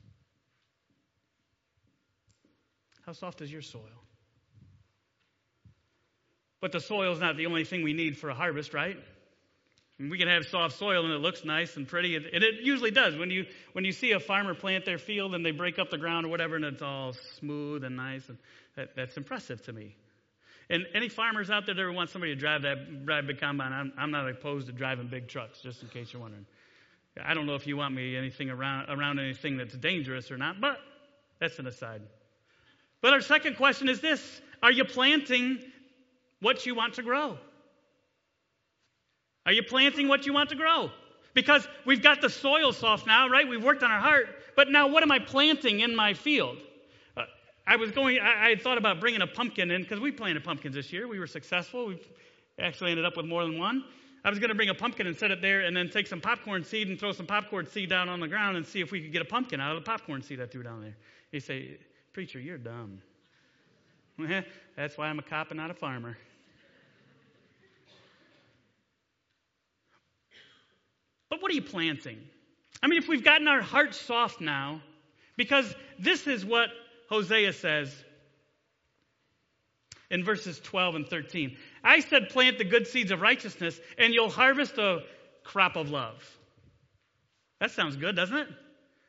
How 3.12 3.16
soft 3.16 3.42
is 3.42 3.52
your 3.52 3.62
soil? 3.62 3.82
But 6.62 6.72
the 6.72 6.80
soil 6.80 7.12
is 7.12 7.20
not 7.20 7.36
the 7.36 7.46
only 7.46 7.66
thing 7.66 7.84
we 7.84 7.92
need 7.92 8.18
for 8.18 8.30
a 8.30 8.34
harvest, 8.34 8.74
right? 8.74 8.96
we 10.00 10.18
can 10.18 10.30
have 10.30 10.46
soft 10.46 10.78
soil 10.78 11.04
and 11.04 11.14
it 11.14 11.18
looks 11.18 11.44
nice 11.44 11.76
and 11.76 11.86
pretty, 11.86 12.16
and 12.16 12.26
it 12.26 12.62
usually 12.62 12.90
does. 12.90 13.18
When 13.18 13.30
you 13.30 13.46
when 13.74 13.84
you 13.84 13.92
see 13.92 14.14
a 14.14 14.20
farmer 14.22 14.54
plant 14.54 14.86
their 14.86 14.98
field 14.98 15.36
and 15.36 15.46
they 15.46 15.52
break 15.52 15.78
up 15.78 15.90
the 15.90 15.98
ground 15.98 16.26
or 16.26 16.30
whatever, 16.30 16.56
and 16.56 16.64
it's 16.64 16.82
all 16.82 17.12
smooth 17.38 17.84
and 17.84 17.98
nice, 17.98 18.30
and 18.30 18.38
that, 18.78 18.96
that's 18.96 19.18
impressive 19.18 19.62
to 19.64 19.74
me. 19.74 19.94
And 20.70 20.88
any 20.94 21.10
farmers 21.10 21.50
out 21.50 21.66
there 21.66 21.76
that 21.76 21.82
ever 21.82 21.92
want 21.92 22.12
somebody 22.12 22.34
to 22.34 22.40
drive 22.40 22.62
that 22.62 23.06
drive 23.06 23.28
big 23.28 23.42
combine, 23.42 23.74
I'm, 23.74 23.92
I'm 23.98 24.12
not 24.12 24.30
opposed 24.30 24.68
to 24.68 24.72
driving 24.72 25.08
big 25.10 25.28
trucks, 25.28 25.60
just 25.60 25.84
in 25.84 25.90
case 25.90 26.14
you're 26.14 26.22
wondering. 26.22 26.46
I 27.22 27.34
don't 27.34 27.46
know 27.46 27.56
if 27.56 27.68
you 27.68 27.76
want 27.76 27.94
me 27.94 28.16
anything 28.16 28.50
around 28.50 28.90
around 28.90 29.20
anything 29.20 29.58
that's 29.58 29.76
dangerous 29.76 30.32
or 30.32 30.38
not, 30.38 30.62
but 30.62 30.78
that's 31.42 31.60
an 31.60 31.68
aside. 31.68 32.04
But 33.02 33.14
our 33.14 33.22
second 33.22 33.58
question 33.58 33.90
is 33.90 34.02
this: 34.02 34.42
Are 34.62 34.72
you 34.72 34.86
planting 34.86 35.60
what 36.40 36.66
you 36.66 36.76
want 36.76 36.96
to 36.96 37.04
grow? 37.04 37.38
Are 39.46 39.54
you 39.54 39.64
planting 39.64 40.08
what 40.08 40.26
you 40.26 40.34
want 40.34 40.50
to 40.50 40.56
grow? 40.56 40.92
Because 41.34 41.68
we've 41.86 42.02
got 42.02 42.22
the 42.22 42.30
soil 42.30 42.74
soft 42.74 43.08
now, 43.08 43.30
right? 43.30 43.48
We've 43.48 43.64
worked 43.64 43.84
on 43.84 43.92
our 43.92 44.00
heart, 44.00 44.28
but 44.56 44.70
now 44.70 44.88
what 44.88 45.02
am 45.02 45.12
I 45.12 45.20
planting 45.20 45.80
in 45.80 45.96
my 45.96 46.14
field? 46.14 46.58
Uh, 47.16 47.24
I 47.66 47.78
was 47.78 47.92
going, 47.92 48.20
I, 48.20 48.50
had 48.50 48.62
thought 48.62 48.78
about 48.78 49.00
bringing 49.00 49.22
a 49.22 49.28
pumpkin 49.28 49.72
in 49.72 49.82
because 49.82 50.00
we 50.00 50.12
planted 50.12 50.44
pumpkins 50.44 50.76
this 50.76 50.92
year. 50.92 51.08
We 51.08 51.20
were 51.20 51.28
successful. 51.28 51.88
We 51.88 52.00
actually 52.60 52.92
ended 52.92 53.06
up 53.06 53.18
with 53.18 53.26
more 53.26 53.44
than 53.44 53.58
one. 53.58 53.86
I 54.24 54.30
was 54.30 54.38
going 54.38 54.50
to 54.50 54.56
bring 54.56 54.70
a 54.70 54.76
pumpkin 54.76 55.08
and 55.08 55.18
set 55.18 55.32
it 55.32 55.42
there 55.42 55.62
and 55.62 55.76
then 55.76 55.90
take 55.90 56.06
some 56.06 56.22
popcorn 56.22 56.64
seed 56.64 56.90
and 56.90 57.00
throw 57.00 57.12
some 57.12 57.26
popcorn 57.26 57.66
seed 57.66 57.90
down 57.90 58.08
on 58.08 58.20
the 58.20 58.28
ground 58.28 58.58
and 58.58 58.68
see 58.68 58.82
if 58.82 58.92
we 58.92 59.02
could 59.02 59.12
get 59.12 59.22
a 59.22 59.26
pumpkin 59.26 59.60
out 59.60 59.76
of 59.76 59.84
the 59.84 59.90
popcorn 59.90 60.22
seed 60.22 60.40
I 60.40 60.46
threw 60.46 60.62
down 60.62 60.82
there. 60.82 60.96
He 61.32 61.40
say, 61.40 61.78
Preacher, 62.14 62.40
you're 62.40 62.58
dumb. 62.58 63.02
That's 64.76 64.98
why 64.98 65.08
I'm 65.08 65.20
a 65.20 65.24
cop 65.24 65.52
and 65.52 65.60
not 65.60 65.72
a 65.72 65.74
farmer. 65.74 66.18
But 71.30 71.42
what 71.42 71.50
are 71.52 71.56
you 71.56 71.62
planting? 71.62 72.20
I 72.84 72.88
mean, 72.88 73.00
if 73.00 73.08
we've 73.08 73.24
gotten 73.24 73.48
our 73.48 73.62
hearts 73.62 74.00
soft 74.00 74.42
now, 74.42 74.82
Because 75.38 75.74
this 75.98 76.28
is 76.28 76.46
what 76.46 76.70
Hosea 77.10 77.54
says 77.54 77.92
in 80.12 80.24
verses 80.24 80.60
12 80.60 80.96
and 80.96 81.08
13. 81.08 81.58
I 81.84 82.02
said, 82.02 82.30
plant 82.30 82.58
the 82.58 82.64
good 82.64 82.86
seeds 82.86 83.12
of 83.12 83.22
righteousness, 83.22 83.80
and 83.98 84.14
you'll 84.14 84.30
harvest 84.30 84.78
a 84.78 85.00
crop 85.44 85.78
of 85.78 85.90
love. 85.90 86.24
That 87.60 87.72
sounds 87.72 87.96
good, 87.96 88.16
doesn't 88.16 88.38
it? 88.38 88.48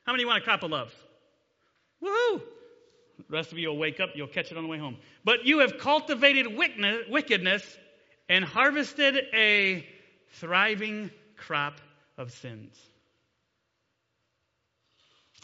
How 0.07 0.13
many 0.13 0.25
want 0.25 0.39
a 0.39 0.41
crop 0.41 0.63
of 0.63 0.71
love? 0.71 0.95
Woohoo! 2.03 2.41
The 3.19 3.37
rest 3.37 3.53
of 3.53 3.59
you 3.59 3.69
will 3.69 3.79
wake 3.79 4.01
up, 4.01 4.11
you'll 4.15 4.27
catch 4.27 4.51
it 4.51 4.57
on 4.57 4.65
the 4.65 4.69
way 4.69 4.79
home. 4.79 4.97
But 5.25 5.45
you 5.45 5.61
have 5.61 5.79
cultivated 5.79 6.47
wickedness 6.57 7.79
and 8.29 8.45
harvested 8.45 9.17
a 9.35 9.87
thriving 10.35 11.11
crop 11.37 11.81
of 12.17 12.33
sins. 12.33 12.79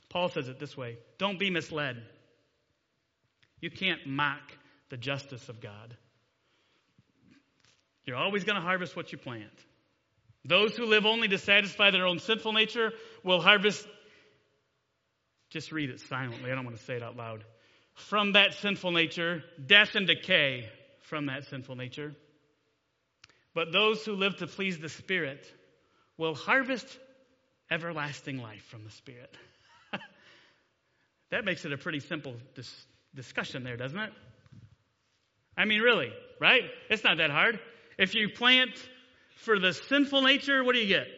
Paul 0.09 0.29
says 0.29 0.49
it 0.49 0.59
this 0.59 0.77
way 0.77 0.97
Don't 1.19 1.39
be 1.39 1.51
misled. 1.51 2.03
You 3.61 3.71
can't 3.71 4.07
mock 4.07 4.53
the 4.89 4.97
justice 4.97 5.49
of 5.49 5.61
God. 5.61 5.97
You're 8.05 8.17
always 8.17 8.45
going 8.45 8.57
to 8.57 8.63
harvest 8.63 8.97
what 8.97 9.13
you 9.13 9.19
plant. 9.19 9.53
Those 10.45 10.75
who 10.77 10.87
live 10.87 11.05
only 11.05 11.29
to 11.29 11.39
satisfy 11.39 11.91
their 11.91 12.07
own 12.07 12.21
sinful 12.21 12.53
nature 12.53 12.93
will 13.23 13.41
harvest. 13.41 13.87
Just 15.51 15.73
read 15.73 15.91
it 15.91 16.01
silently. 16.01 16.51
I 16.51 16.55
don't 16.55 16.65
want 16.65 16.79
to 16.79 16.83
say 16.83 16.95
it 16.95 17.03
out 17.03 17.17
loud. 17.17 17.45
From 18.07 18.33
that 18.33 18.55
sinful 18.55 18.93
nature, 18.93 19.43
death 19.67 19.97
and 19.97 20.07
decay 20.07 20.69
from 21.03 21.27
that 21.27 21.45
sinful 21.47 21.75
nature. 21.75 22.15
But 23.55 23.73
those 23.73 24.05
who 24.05 24.13
live 24.13 24.37
to 24.37 24.47
please 24.47 24.79
the 24.79 24.89
Spirit 24.89 25.45
will 26.17 26.37
harvest 26.37 26.87
everlasting 27.71 28.39
life 28.39 28.63
from 28.71 28.85
the 28.85 28.91
Spirit. 28.91 29.37
that 31.31 31.45
makes 31.45 31.65
it 31.65 31.73
a 31.73 31.77
pretty 31.77 31.99
simple 31.99 32.37
dis- 32.55 32.87
discussion 33.17 33.65
there, 33.65 33.77
doesn't 33.77 33.99
it? 33.99 34.13
I 35.57 35.65
mean, 35.65 35.81
really, 35.81 36.13
right? 36.41 36.63
It's 36.89 37.03
not 37.03 37.19
that 37.19 37.31
hard. 37.31 37.59
If 37.99 38.15
you 38.15 38.29
plant 38.29 38.71
for 39.39 39.59
the 39.59 39.73
sinful 39.73 40.23
nature, 40.23 40.63
what 40.63 40.75
do 40.75 40.81
you 40.81 40.87
get? 40.87 41.09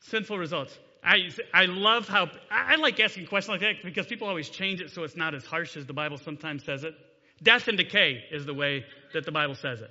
Sinful 0.00 0.38
results. 0.38 0.76
I, 1.04 1.30
I 1.52 1.66
love 1.66 2.08
how, 2.08 2.30
I 2.50 2.76
like 2.76 2.98
asking 2.98 3.26
questions 3.26 3.50
like 3.50 3.60
that 3.60 3.84
because 3.84 4.06
people 4.06 4.26
always 4.26 4.48
change 4.48 4.80
it 4.80 4.90
so 4.90 5.02
it's 5.04 5.16
not 5.16 5.34
as 5.34 5.44
harsh 5.44 5.76
as 5.76 5.84
the 5.84 5.92
Bible 5.92 6.16
sometimes 6.16 6.64
says 6.64 6.82
it. 6.82 6.94
Death 7.42 7.68
and 7.68 7.76
decay 7.76 8.24
is 8.30 8.46
the 8.46 8.54
way 8.54 8.86
that 9.12 9.26
the 9.26 9.32
Bible 9.32 9.54
says 9.54 9.82
it, 9.82 9.90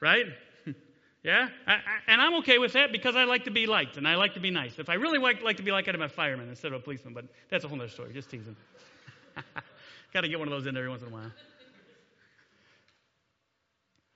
right? 0.00 0.26
yeah? 1.22 1.48
I, 1.66 1.72
I, 1.72 1.78
and 2.06 2.20
I'm 2.20 2.34
okay 2.40 2.58
with 2.58 2.74
that 2.74 2.92
because 2.92 3.16
I 3.16 3.24
like 3.24 3.44
to 3.44 3.50
be 3.50 3.66
liked 3.66 3.96
and 3.96 4.06
I 4.06 4.16
like 4.16 4.34
to 4.34 4.40
be 4.40 4.50
nice. 4.50 4.78
If 4.78 4.90
I 4.90 4.94
really 4.94 5.18
like, 5.18 5.42
like 5.42 5.56
to 5.56 5.62
be 5.62 5.72
liked, 5.72 5.88
I'd 5.88 5.94
have 5.94 6.02
a 6.02 6.08
fireman 6.08 6.50
instead 6.50 6.72
of 6.72 6.80
a 6.80 6.84
policeman, 6.84 7.14
but 7.14 7.24
that's 7.48 7.64
a 7.64 7.68
whole 7.68 7.80
other 7.80 7.88
story. 7.88 8.12
Just 8.12 8.28
teasing. 8.28 8.56
Got 10.12 10.20
to 10.20 10.28
get 10.28 10.38
one 10.38 10.48
of 10.48 10.52
those 10.52 10.66
in 10.66 10.76
every 10.76 10.90
once 10.90 11.00
in 11.00 11.08
a 11.08 11.12
while. 11.12 11.32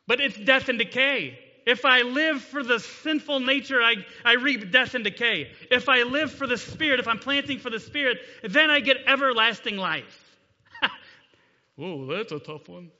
But 0.07 0.21
it's 0.21 0.37
death 0.37 0.69
and 0.69 0.79
decay. 0.79 1.39
If 1.67 1.85
I 1.85 2.03
live 2.03 2.43
for 2.43 2.63
the 2.63 2.79
sinful 2.79 3.41
nature, 3.41 3.83
I, 3.83 3.97
I 4.25 4.35
reap 4.35 4.71
death 4.71 4.95
and 4.95 5.03
decay. 5.03 5.51
If 5.69 5.89
I 5.89 6.05
live 6.05 6.33
for 6.33 6.47
the 6.47 6.57
Spirit, 6.57 7.01
if 7.01 7.09
I'm 7.09 7.19
planting 7.19 7.59
for 7.59 7.71
the 7.71 7.81
Spirit, 7.81 8.19
then 8.45 8.71
I 8.71 8.79
get 8.79 8.99
everlasting 9.05 9.77
life. 9.77 10.39
Whoa, 11.77 12.07
that's 12.07 12.31
a 12.31 12.39
tough 12.39 12.69
one. 12.69 12.93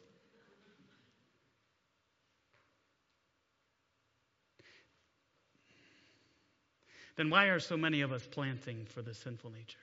Then 7.15 7.31
why 7.31 7.47
are 7.47 7.61
so 7.61 7.77
many 7.77 8.01
of 8.01 8.13
us 8.13 8.27
planting 8.27 8.85
for 8.85 9.01
the 9.01 9.15
sinful 9.15 9.51
nature? 9.51 9.79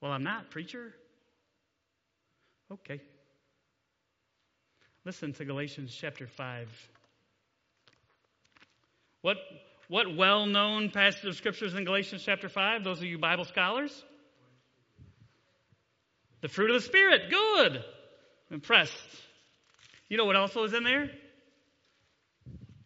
Well, 0.00 0.10
I'm 0.10 0.24
not, 0.24 0.50
preacher. 0.50 0.92
Okay. 2.72 3.00
Listen 5.04 5.32
to 5.34 5.44
Galatians 5.44 5.96
chapter 5.98 6.26
5. 6.26 6.68
What, 9.22 9.36
what 9.88 10.16
well 10.16 10.46
known 10.46 10.90
passage 10.90 11.24
of 11.24 11.36
scriptures 11.36 11.74
in 11.74 11.84
Galatians 11.84 12.22
chapter 12.24 12.48
5? 12.48 12.84
Those 12.84 12.98
of 12.98 13.04
you 13.04 13.18
Bible 13.18 13.44
scholars? 13.44 14.04
The 16.42 16.48
fruit 16.48 16.70
of 16.70 16.80
the 16.80 16.86
Spirit. 16.86 17.22
Good. 17.30 17.84
Impressed. 18.50 18.94
You 20.08 20.16
know 20.16 20.24
what 20.24 20.36
also 20.36 20.64
is 20.64 20.72
in 20.72 20.84
there? 20.84 21.10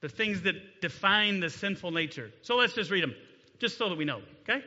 The 0.00 0.08
things 0.08 0.42
that 0.42 0.80
define 0.80 1.40
the 1.40 1.50
sinful 1.50 1.90
nature. 1.90 2.30
So 2.42 2.56
let's 2.56 2.74
just 2.74 2.90
read 2.90 3.02
them, 3.02 3.14
just 3.58 3.78
so 3.78 3.88
that 3.88 3.96
we 3.96 4.04
know, 4.04 4.20
okay? 4.42 4.62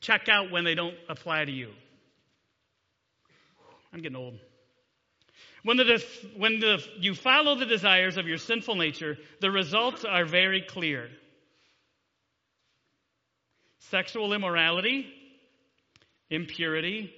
Check 0.00 0.28
out 0.28 0.50
when 0.50 0.64
they 0.64 0.74
don't 0.74 0.94
apply 1.08 1.44
to 1.44 1.52
you. 1.52 1.70
I'm 3.94 4.02
getting 4.02 4.16
old. 4.16 4.38
When, 5.62 5.76
the, 5.76 6.04
when 6.36 6.58
the, 6.58 6.84
you 6.98 7.14
follow 7.14 7.54
the 7.54 7.64
desires 7.64 8.16
of 8.16 8.26
your 8.26 8.38
sinful 8.38 8.74
nature, 8.74 9.16
the 9.40 9.50
results 9.50 10.04
are 10.04 10.24
very 10.24 10.60
clear 10.60 11.08
sexual 13.90 14.32
immorality, 14.32 15.06
impurity, 16.28 17.12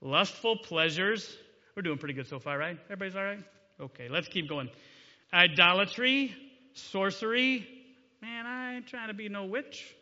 lustful 0.00 0.56
pleasures. 0.56 1.36
We're 1.76 1.82
doing 1.82 1.98
pretty 1.98 2.14
good 2.14 2.28
so 2.28 2.38
far, 2.38 2.56
right? 2.56 2.78
Everybody's 2.86 3.16
all 3.16 3.24
right? 3.24 3.44
Okay, 3.80 4.08
let's 4.08 4.28
keep 4.28 4.48
going. 4.48 4.70
Idolatry, 5.32 6.34
sorcery. 6.72 7.66
Man, 8.22 8.46
I 8.46 8.76
ain't 8.76 8.86
trying 8.86 9.08
to 9.08 9.14
be 9.14 9.28
no 9.28 9.44
witch. 9.44 9.94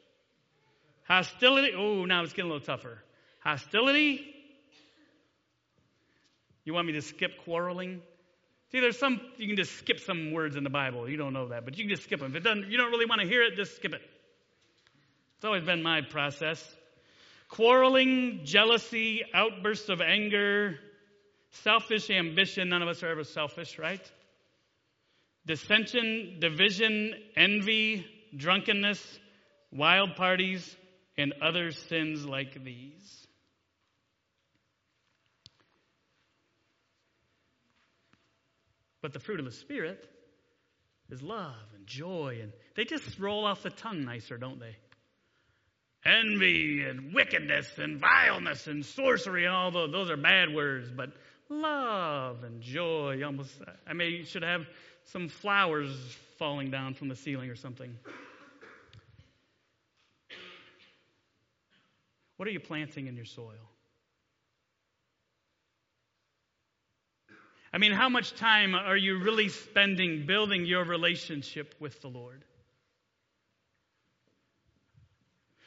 Hostility. 1.09 1.73
Oh, 1.77 2.05
now 2.05 2.23
it's 2.23 2.33
getting 2.33 2.51
a 2.51 2.55
little 2.55 2.67
tougher. 2.67 2.99
Hostility, 3.41 4.34
you 6.65 6.75
want 6.75 6.87
me 6.87 6.95
to 6.95 7.03
skip 7.03 7.45
quarreling? 7.45 8.01
See, 8.73 8.81
there's 8.81 8.99
some, 8.99 9.21
you 9.37 9.47
can 9.47 9.57
just 9.57 9.77
skip 9.79 10.01
some 10.01 10.33
words 10.33 10.57
in 10.57 10.65
the 10.65 10.71
Bible. 10.71 11.09
You 11.09 11.17
don't 11.17 11.33
know 11.33 11.49
that, 11.49 11.65
but 11.65 11.79
you 11.79 11.85
can 11.85 11.91
just 11.91 12.03
skip 12.03 12.21
them. 12.21 12.31
If 12.31 12.37
it 12.37 12.45
doesn't, 12.45 12.71
you 12.71 12.77
don't 12.77 12.91
really 12.91 13.07
want 13.07 13.21
to 13.21 13.27
hear 13.27 13.43
it, 13.43 13.57
just 13.57 13.77
skip 13.77 13.93
it. 13.93 14.03
It's 15.37 15.45
always 15.45 15.63
been 15.63 15.83
my 15.83 16.01
process. 16.01 16.61
Quarreling, 17.49 18.41
jealousy, 18.45 19.23
outbursts 19.33 19.89
of 19.91 20.01
anger, 20.01 20.79
selfish 21.63 22.11
ambition. 22.11 22.69
None 22.69 22.83
of 22.83 22.89
us 22.89 23.03
are 23.03 23.09
ever 23.09 23.25
selfish, 23.25 23.79
right? 23.79 24.01
Dissension, 25.47 26.39
division, 26.41 27.15
envy, 27.37 28.07
drunkenness, 28.37 29.21
wild 29.71 30.17
parties, 30.17 30.77
and 31.17 31.35
other 31.43 31.71
sins 31.71 32.25
like 32.25 32.65
these. 32.65 33.24
But 39.05 39.13
the 39.13 39.21
fruit 39.21 39.39
of 39.39 39.45
the 39.45 39.53
Spirit 39.53 40.03
is 41.11 41.21
love 41.21 41.53
and 41.77 41.87
joy, 41.87 42.39
and 42.41 42.55
they 42.75 42.87
just 42.87 43.19
roll 43.19 43.45
off 43.45 43.63
the 43.63 43.69
tongue 43.69 44.07
nicer, 44.07 44.39
don't 44.39 44.59
they? 44.59 44.77
Envy 46.07 46.83
and 46.89 47.13
wickedness 47.13 47.71
and 47.77 48.01
vileness 48.01 48.67
and 48.67 48.83
sorcery 48.83 49.45
and 49.45 49.55
all 49.55 49.71
those, 49.71 49.93
those 49.93 50.11
are 50.11 50.17
bad 50.17 50.55
words, 50.55 50.91
but 50.91 51.11
love 51.51 52.45
and 52.45 52.63
joy. 52.63 53.21
Almost, 53.23 53.53
I 53.87 53.93
mean, 53.93 54.11
you 54.11 54.25
should 54.25 54.43
have 54.43 54.63
some 55.13 55.29
flowers 55.29 55.95
falling 56.39 56.71
down 56.71 56.95
from 56.95 57.09
the 57.09 57.17
ceiling 57.17 57.51
or 57.51 57.57
something. 57.57 57.95
What 62.39 62.49
are 62.49 62.53
you 62.53 62.61
planting 62.61 63.07
in 63.07 63.17
your 63.17 63.27
soil? 63.27 63.74
I 67.75 67.79
mean, 67.79 67.91
how 67.91 68.09
much 68.09 68.37
time 68.37 68.77
are 68.77 68.97
you 68.97 69.19
really 69.19 69.49
spending 69.49 70.27
building 70.27 70.65
your 70.65 70.85
relationship 70.85 71.75
with 71.81 72.01
the 72.03 72.07
Lord? 72.07 72.45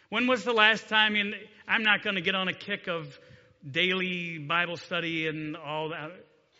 When 0.07 0.25
was 0.25 0.45
the 0.45 0.53
last 0.53 0.87
time, 0.87 1.17
I'm 1.67 1.83
not 1.83 2.03
going 2.03 2.15
to 2.15 2.21
get 2.21 2.33
on 2.33 2.47
a 2.47 2.53
kick 2.53 2.87
of 2.87 3.19
daily 3.69 4.37
Bible 4.37 4.77
study 4.77 5.27
and 5.27 5.57
all 5.57 5.89
that, 5.89 6.11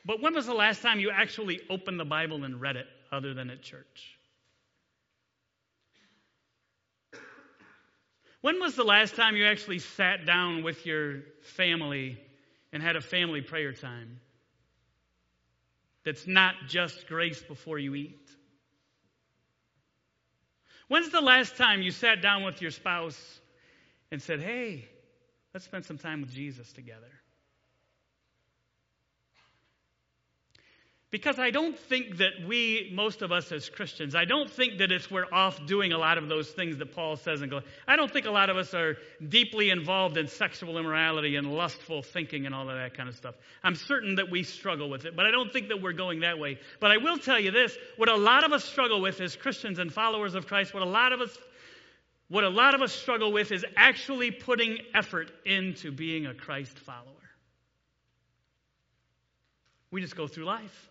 but 0.04 0.22
when 0.22 0.36
was 0.36 0.46
the 0.46 0.54
last 0.54 0.82
time 0.82 1.00
you 1.00 1.12
actually 1.12 1.62
opened 1.70 1.98
the 1.98 2.06
Bible 2.06 2.44
and 2.44 2.60
read 2.60 2.76
it 2.76 2.88
other 3.10 3.34
than 3.34 3.50
at 3.50 3.62
church? 3.62 4.20
When 8.42 8.60
was 8.60 8.76
the 8.76 8.84
last 8.84 9.16
time 9.16 9.38
you 9.38 9.46
actually 9.46 9.80
sat 9.80 10.26
down 10.26 10.62
with 10.64 10.86
your 10.86 11.22
family 11.56 12.20
and 12.74 12.84
had 12.84 12.98
a 12.98 13.02
family 13.02 13.40
prayer 13.40 13.72
time? 13.72 14.20
That's 16.08 16.26
not 16.26 16.56
just 16.70 17.06
grace 17.06 17.42
before 17.42 17.78
you 17.78 17.94
eat? 17.94 18.32
When's 20.88 21.10
the 21.10 21.20
last 21.20 21.58
time 21.58 21.82
you 21.82 21.92
sat 21.92 22.22
down 22.22 22.46
with 22.46 22.62
your 22.62 22.72
spouse 22.72 23.42
and 24.10 24.22
said, 24.22 24.40
hey, 24.40 24.88
let's 25.54 25.66
spend 25.66 25.84
some 25.84 25.98
time 25.98 26.22
with 26.22 26.32
Jesus 26.32 26.72
together? 26.72 27.12
Because 31.10 31.40
I 31.40 31.52
don't 31.52 31.80
think 31.80 32.18
that 32.18 32.34
we, 32.46 32.92
most 32.94 33.22
of 33.22 33.32
us 33.32 33.54
as 33.54 33.70
Christians, 33.70 34.14
I 34.14 34.26
don't 34.26 34.50
think 34.50 34.80
that 34.80 34.92
it's 34.92 35.10
we're 35.10 35.32
off 35.32 35.66
doing 35.66 35.94
a 35.94 35.98
lot 35.98 36.18
of 36.18 36.28
those 36.28 36.50
things 36.50 36.78
that 36.80 36.94
Paul 36.94 37.16
says 37.16 37.42
in 37.42 37.48
Galatians. 37.48 37.72
I 37.88 37.96
don't 37.96 38.12
think 38.12 38.26
a 38.26 38.32
lot 38.32 38.50
of 38.50 38.58
us 38.58 38.74
are 38.74 38.98
deeply 39.30 39.70
involved 39.70 40.18
in 40.18 40.28
sexual 40.28 40.78
immorality 40.78 41.38
and 41.38 41.54
lustful 41.54 42.02
thinking 42.02 42.46
and 42.46 42.54
all 42.54 42.70
of 42.70 42.76
that 42.76 42.94
kind 42.94 43.08
of 43.08 43.16
stuff. 43.16 43.36
I'm 43.64 43.76
certain 43.76 44.16
that 44.16 44.30
we 44.30 44.44
struggle 44.44 44.90
with 44.90 45.06
it, 45.06 45.16
but 45.16 45.26
I 45.26 45.32
don't 45.32 45.52
think 45.54 45.70
that 45.70 45.82
we're 45.82 45.94
going 45.94 46.20
that 46.22 46.40
way. 46.40 46.60
But 46.82 46.92
I 46.92 46.98
will 46.98 47.18
tell 47.18 47.40
you 47.40 47.52
this 47.52 47.78
what 47.96 48.10
a 48.10 48.18
lot 48.18 48.44
of 48.44 48.52
us 48.52 48.66
struggle 48.66 49.00
with 49.00 49.22
as 49.22 49.34
Christians 49.38 49.80
and 49.80 49.94
followers 49.94 50.36
of 50.36 50.46
Christ, 50.46 50.74
what 50.74 50.84
a 50.84 50.88
lot 50.88 51.14
of 51.14 51.22
us 51.22 51.38
what 52.30 52.44
a 52.44 52.50
lot 52.50 52.76
of 52.76 52.82
us 52.82 52.92
struggle 52.92 53.32
with 53.32 53.54
is 53.54 53.66
actually 53.78 54.32
putting 54.32 54.80
effort 54.94 55.32
into 55.46 55.94
being 55.94 56.26
a 56.26 56.34
Christ 56.34 56.78
follower. 56.78 57.06
We 59.92 60.02
just 60.02 60.18
go 60.18 60.28
through 60.28 60.44
life. 60.44 60.90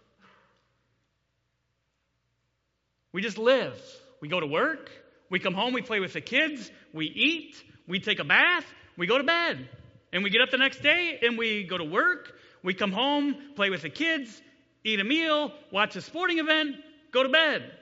We 3.17 3.23
just 3.23 3.39
live. 3.39 3.81
We 4.21 4.29
go 4.29 4.41
to 4.41 4.47
work. 4.47 4.91
We 5.31 5.39
come 5.39 5.55
home. 5.55 5.73
We 5.73 5.81
play 5.81 6.01
with 6.01 6.13
the 6.13 6.21
kids. 6.21 6.71
We 6.93 7.07
eat. 7.07 7.57
We 7.89 7.99
take 7.99 8.19
a 8.19 8.25
bath. 8.25 8.67
We 8.99 9.07
go 9.07 9.17
to 9.17 9.25
bed. 9.25 9.71
And 10.13 10.23
we 10.23 10.29
get 10.29 10.43
up 10.43 10.51
the 10.51 10.59
next 10.59 10.83
day 10.83 11.19
and 11.23 11.39
we 11.39 11.65
go 11.65 11.79
to 11.79 11.85
work. 11.85 12.35
We 12.63 12.75
come 12.75 12.93
home, 12.93 13.35
play 13.55 13.71
with 13.71 13.81
the 13.81 13.89
kids, 13.89 14.43
eat 14.85 15.01
a 15.01 15.05
meal, 15.05 15.55
watch 15.73 15.97
a 15.97 16.03
sporting 16.03 16.41
event, 16.41 16.77
go 17.11 17.23
to 17.23 17.31
bed. 17.31 17.73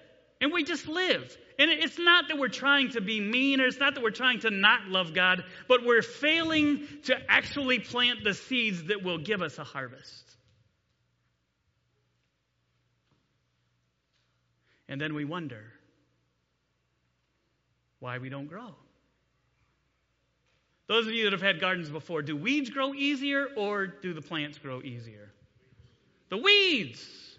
And 0.40 0.52
we 0.52 0.62
just 0.62 0.86
live. 0.86 1.36
And 1.58 1.68
it's 1.68 1.98
not 1.98 2.28
that 2.28 2.38
we're 2.38 2.46
trying 2.46 2.90
to 2.90 3.00
be 3.00 3.20
mean 3.20 3.60
or 3.60 3.66
it's 3.66 3.80
not 3.80 3.96
that 3.96 4.04
we're 4.04 4.10
trying 4.10 4.38
to 4.42 4.50
not 4.50 4.86
love 4.86 5.14
God, 5.14 5.42
but 5.66 5.84
we're 5.84 6.02
failing 6.02 6.86
to 7.06 7.16
actually 7.28 7.80
plant 7.80 8.22
the 8.22 8.34
seeds 8.34 8.84
that 8.84 9.02
will 9.02 9.18
give 9.18 9.42
us 9.42 9.58
a 9.58 9.64
harvest. 9.64 10.36
And 14.88 15.00
then 15.00 15.14
we 15.14 15.24
wonder 15.24 15.64
why 18.00 18.18
we 18.18 18.28
don't 18.28 18.46
grow. 18.46 18.74
Those 20.86 21.06
of 21.06 21.12
you 21.14 21.24
that 21.24 21.32
have 21.32 21.40
had 21.40 21.60
gardens 21.60 21.88
before, 21.88 22.20
do 22.20 22.36
weeds 22.36 22.68
grow 22.68 22.92
easier 22.92 23.48
or 23.56 23.86
do 23.86 24.12
the 24.12 24.20
plants 24.20 24.58
grow 24.58 24.82
easier? 24.82 25.32
The 26.28 26.36
weeds. 26.36 27.38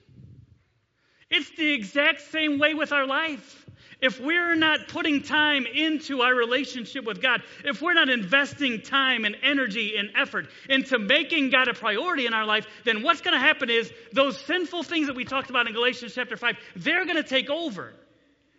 It's 1.29 1.49
the 1.51 1.71
exact 1.71 2.21
same 2.21 2.57
way 2.57 2.73
with 2.73 2.91
our 2.91 3.05
life. 3.05 3.64
If 4.01 4.19
we're 4.19 4.55
not 4.55 4.87
putting 4.87 5.23
time 5.23 5.65
into 5.65 6.21
our 6.21 6.35
relationship 6.35 7.05
with 7.05 7.21
God, 7.21 7.41
if 7.63 7.81
we're 7.81 7.93
not 7.93 8.09
investing 8.09 8.81
time 8.81 9.25
and 9.25 9.35
energy 9.41 9.95
and 9.97 10.11
effort 10.15 10.47
into 10.69 10.99
making 10.99 11.49
God 11.49 11.67
a 11.67 11.73
priority 11.73 12.25
in 12.25 12.33
our 12.33 12.45
life, 12.45 12.67
then 12.83 13.03
what's 13.03 13.21
going 13.21 13.33
to 13.33 13.39
happen 13.39 13.69
is 13.69 13.91
those 14.11 14.39
sinful 14.41 14.83
things 14.83 15.07
that 15.07 15.15
we 15.15 15.23
talked 15.23 15.49
about 15.49 15.67
in 15.67 15.73
Galatians 15.73 16.13
chapter 16.13 16.37
5, 16.37 16.55
they're 16.75 17.05
going 17.05 17.15
to 17.15 17.23
take 17.23 17.49
over 17.49 17.93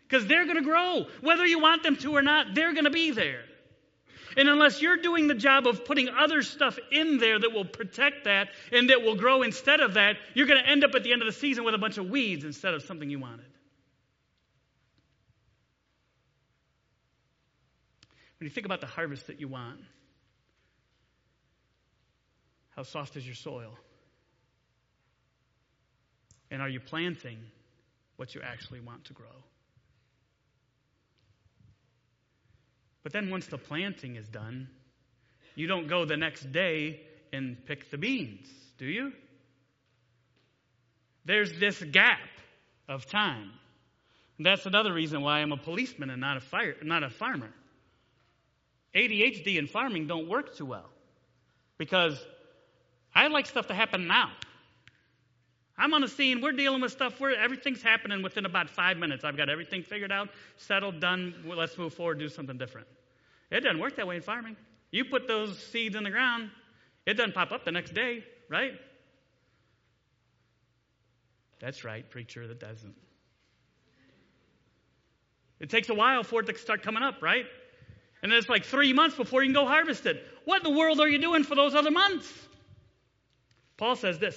because 0.08 0.26
they're 0.26 0.44
going 0.44 0.56
to 0.56 0.62
grow. 0.62 1.06
Whether 1.20 1.46
you 1.46 1.60
want 1.60 1.82
them 1.82 1.96
to 1.96 2.12
or 2.16 2.22
not, 2.22 2.54
they're 2.54 2.72
going 2.72 2.84
to 2.84 2.90
be 2.90 3.10
there. 3.10 3.42
And 4.36 4.48
unless 4.48 4.82
you're 4.82 4.98
doing 4.98 5.28
the 5.28 5.34
job 5.34 5.66
of 5.66 5.84
putting 5.84 6.08
other 6.10 6.42
stuff 6.42 6.78
in 6.92 7.18
there 7.18 7.38
that 7.38 7.52
will 7.52 7.64
protect 7.64 8.24
that 8.24 8.48
and 8.70 8.90
that 8.90 9.02
will 9.02 9.16
grow 9.16 9.42
instead 9.42 9.80
of 9.80 9.94
that, 9.94 10.16
you're 10.34 10.46
going 10.46 10.62
to 10.62 10.68
end 10.68 10.84
up 10.84 10.94
at 10.94 11.04
the 11.04 11.12
end 11.12 11.22
of 11.22 11.26
the 11.26 11.32
season 11.32 11.64
with 11.64 11.74
a 11.74 11.78
bunch 11.78 11.96
of 11.96 12.10
weeds 12.10 12.44
instead 12.44 12.74
of 12.74 12.82
something 12.82 13.08
you 13.08 13.18
wanted. 13.18 13.46
When 18.38 18.46
you 18.46 18.50
think 18.50 18.66
about 18.66 18.80
the 18.80 18.86
harvest 18.86 19.28
that 19.28 19.40
you 19.40 19.48
want, 19.48 19.80
how 22.70 22.82
soft 22.82 23.16
is 23.16 23.24
your 23.24 23.34
soil? 23.34 23.72
And 26.50 26.60
are 26.60 26.68
you 26.68 26.80
planting 26.80 27.38
what 28.16 28.34
you 28.34 28.42
actually 28.42 28.80
want 28.80 29.06
to 29.06 29.14
grow? 29.14 29.44
But 33.02 33.12
then 33.12 33.30
once 33.30 33.46
the 33.46 33.58
planting 33.58 34.16
is 34.16 34.28
done, 34.28 34.68
you 35.54 35.66
don't 35.66 35.88
go 35.88 36.04
the 36.04 36.16
next 36.16 36.52
day 36.52 37.00
and 37.32 37.56
pick 37.64 37.90
the 37.90 37.98
beans, 37.98 38.46
do 38.78 38.86
you? 38.86 39.12
There's 41.24 41.52
this 41.58 41.82
gap 41.82 42.18
of 42.88 43.06
time. 43.06 43.52
that's 44.38 44.66
another 44.66 44.92
reason 44.92 45.22
why 45.22 45.40
I'm 45.40 45.52
a 45.52 45.56
policeman 45.56 46.10
and 46.10 46.20
not 46.20 46.36
a 46.36 46.40
fire, 46.40 46.76
not 46.82 47.02
a 47.02 47.10
farmer. 47.10 47.50
ADHD 48.96 49.58
and 49.58 49.68
farming 49.68 50.06
don't 50.06 50.28
work 50.28 50.56
too 50.56 50.64
well 50.64 50.88
because 51.76 52.18
I 53.14 53.26
like 53.28 53.46
stuff 53.46 53.66
to 53.68 53.74
happen 53.74 54.06
now. 54.06 54.32
I'm 55.78 55.92
on 55.92 56.00
the 56.00 56.08
scene. 56.08 56.40
We're 56.40 56.52
dealing 56.52 56.80
with 56.80 56.92
stuff 56.92 57.20
where 57.20 57.38
everything's 57.38 57.82
happening 57.82 58.22
within 58.22 58.46
about 58.46 58.70
five 58.70 58.96
minutes. 58.96 59.24
I've 59.24 59.36
got 59.36 59.50
everything 59.50 59.82
figured 59.82 60.10
out, 60.10 60.30
settled, 60.56 61.00
done. 61.00 61.34
Let's 61.46 61.76
move 61.76 61.92
forward, 61.92 62.18
do 62.18 62.30
something 62.30 62.56
different. 62.56 62.86
It 63.50 63.60
doesn't 63.60 63.78
work 63.78 63.96
that 63.96 64.06
way 64.06 64.16
in 64.16 64.22
farming. 64.22 64.56
You 64.90 65.04
put 65.04 65.28
those 65.28 65.58
seeds 65.58 65.94
in 65.94 66.02
the 66.02 66.10
ground, 66.10 66.50
it 67.04 67.14
doesn't 67.14 67.34
pop 67.34 67.52
up 67.52 67.64
the 67.64 67.72
next 67.72 67.92
day, 67.92 68.24
right? 68.48 68.72
That's 71.60 71.84
right, 71.84 72.08
preacher, 72.08 72.46
that 72.46 72.58
doesn't. 72.58 72.94
It 75.60 75.68
takes 75.68 75.88
a 75.90 75.94
while 75.94 76.22
for 76.22 76.40
it 76.40 76.46
to 76.46 76.56
start 76.56 76.82
coming 76.82 77.02
up, 77.02 77.22
right? 77.22 77.46
And 78.26 78.32
it's 78.32 78.48
like 78.48 78.64
three 78.64 78.92
months 78.92 79.16
before 79.16 79.44
you 79.44 79.52
can 79.52 79.62
go 79.62 79.68
harvest 79.68 80.04
it. 80.04 80.20
What 80.46 80.66
in 80.66 80.72
the 80.72 80.76
world 80.76 80.98
are 80.98 81.08
you 81.08 81.20
doing 81.20 81.44
for 81.44 81.54
those 81.54 81.76
other 81.76 81.92
months? 81.92 82.28
Paul 83.76 83.94
says 83.94 84.18
this. 84.18 84.36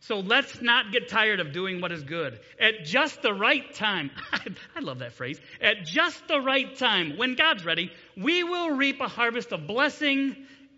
So 0.00 0.20
let's 0.20 0.62
not 0.62 0.90
get 0.90 1.10
tired 1.10 1.38
of 1.38 1.52
doing 1.52 1.82
what 1.82 1.92
is 1.92 2.02
good. 2.02 2.40
At 2.58 2.84
just 2.84 3.20
the 3.20 3.34
right 3.34 3.74
time, 3.74 4.10
I 4.74 4.80
love 4.80 5.00
that 5.00 5.12
phrase. 5.12 5.38
At 5.60 5.84
just 5.84 6.26
the 6.28 6.40
right 6.40 6.74
time, 6.74 7.18
when 7.18 7.34
God's 7.34 7.66
ready, 7.66 7.92
we 8.16 8.42
will 8.42 8.70
reap 8.70 9.02
a 9.02 9.08
harvest 9.08 9.52
of 9.52 9.66
blessing 9.66 10.34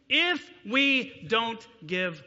if 0.09 0.45
we 0.69 1.25
don't 1.29 1.65
give 1.87 2.21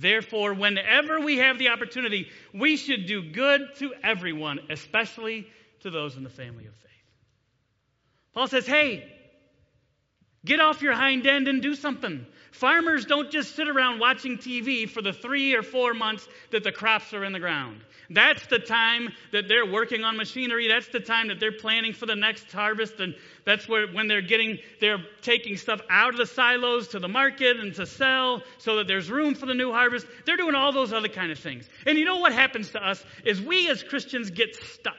Therefore, 0.00 0.54
whenever 0.54 1.18
we 1.20 1.38
have 1.38 1.58
the 1.58 1.68
opportunity, 1.68 2.28
we 2.54 2.76
should 2.76 3.06
do 3.06 3.20
good 3.20 3.74
to 3.78 3.92
everyone, 4.02 4.60
especially 4.70 5.48
to 5.80 5.90
those 5.90 6.16
in 6.16 6.22
the 6.22 6.30
family 6.30 6.66
of 6.66 6.74
faith. 6.74 6.90
Paul 8.32 8.46
says, 8.46 8.64
hey, 8.64 9.12
get 10.44 10.60
off 10.60 10.82
your 10.82 10.94
hind 10.94 11.26
end 11.26 11.48
and 11.48 11.60
do 11.60 11.74
something. 11.74 12.24
Farmers 12.52 13.06
don't 13.06 13.30
just 13.30 13.56
sit 13.56 13.68
around 13.68 13.98
watching 13.98 14.38
TV 14.38 14.88
for 14.88 15.02
the 15.02 15.12
three 15.12 15.54
or 15.54 15.62
four 15.62 15.94
months 15.94 16.28
that 16.52 16.62
the 16.62 16.72
crops 16.72 17.12
are 17.12 17.24
in 17.24 17.32
the 17.32 17.40
ground. 17.40 17.80
That's 18.10 18.46
the 18.46 18.58
time 18.58 19.12
that 19.32 19.48
they're 19.48 19.70
working 19.70 20.02
on 20.02 20.16
machinery. 20.16 20.66
That's 20.68 20.88
the 20.88 21.00
time 21.00 21.28
that 21.28 21.40
they're 21.40 21.52
planning 21.52 21.92
for 21.92 22.06
the 22.06 22.16
next 22.16 22.50
harvest. 22.50 23.00
And 23.00 23.14
that's 23.48 23.66
where, 23.66 23.86
when 23.86 24.08
they're 24.08 24.20
getting, 24.20 24.58
they're 24.78 25.02
taking 25.22 25.56
stuff 25.56 25.80
out 25.88 26.10
of 26.10 26.18
the 26.18 26.26
silos 26.26 26.88
to 26.88 26.98
the 26.98 27.08
market 27.08 27.56
and 27.56 27.74
to 27.76 27.86
sell 27.86 28.42
so 28.58 28.76
that 28.76 28.86
there's 28.86 29.10
room 29.10 29.34
for 29.34 29.46
the 29.46 29.54
new 29.54 29.72
harvest. 29.72 30.06
They're 30.26 30.36
doing 30.36 30.54
all 30.54 30.70
those 30.70 30.92
other 30.92 31.08
kind 31.08 31.32
of 31.32 31.38
things. 31.38 31.66
And 31.86 31.96
you 31.96 32.04
know 32.04 32.18
what 32.18 32.34
happens 32.34 32.72
to 32.72 32.86
us 32.86 33.02
is 33.24 33.40
we 33.40 33.70
as 33.70 33.82
Christians 33.82 34.28
get 34.28 34.54
stuck. 34.54 34.94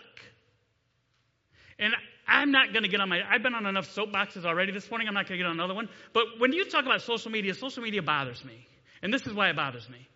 And 1.78 1.94
I'm 2.28 2.50
not 2.50 2.74
going 2.74 2.82
to 2.82 2.90
get 2.90 3.00
on 3.02 3.10
my, 3.10 3.22
I've 3.30 3.44
been 3.44 3.54
on 3.54 3.68
enough 3.68 3.88
soapboxes 3.96 4.46
already 4.46 4.72
this 4.72 4.90
morning. 4.90 5.08
I'm 5.08 5.14
not 5.14 5.28
going 5.28 5.38
to 5.38 5.44
get 5.44 5.48
on 5.48 5.56
another 5.56 5.76
one. 5.76 5.88
But 6.14 6.24
when 6.40 6.52
you 6.52 6.68
talk 6.68 6.86
about 6.86 7.04
social 7.04 7.30
media, 7.30 7.54
social 7.54 7.84
media 7.84 8.02
bothers 8.02 8.44
me. 8.44 8.66
And 9.04 9.14
this 9.14 9.28
is 9.28 9.34
why 9.34 9.50
it 9.50 9.58
bothers 9.58 9.88
me. 9.88 10.08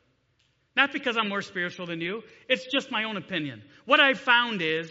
Not 0.76 0.91
because 0.91 1.17
I'm 1.17 1.30
more 1.30 1.43
spiritual 1.43 1.86
than 1.86 2.02
you, 2.02 2.24
it's 2.50 2.65
just 2.65 2.89
my 2.89 3.04
own 3.04 3.15
opinion. 3.15 3.62
What 3.86 4.00
I've 4.00 4.19
found 4.19 4.63
is 4.63 4.89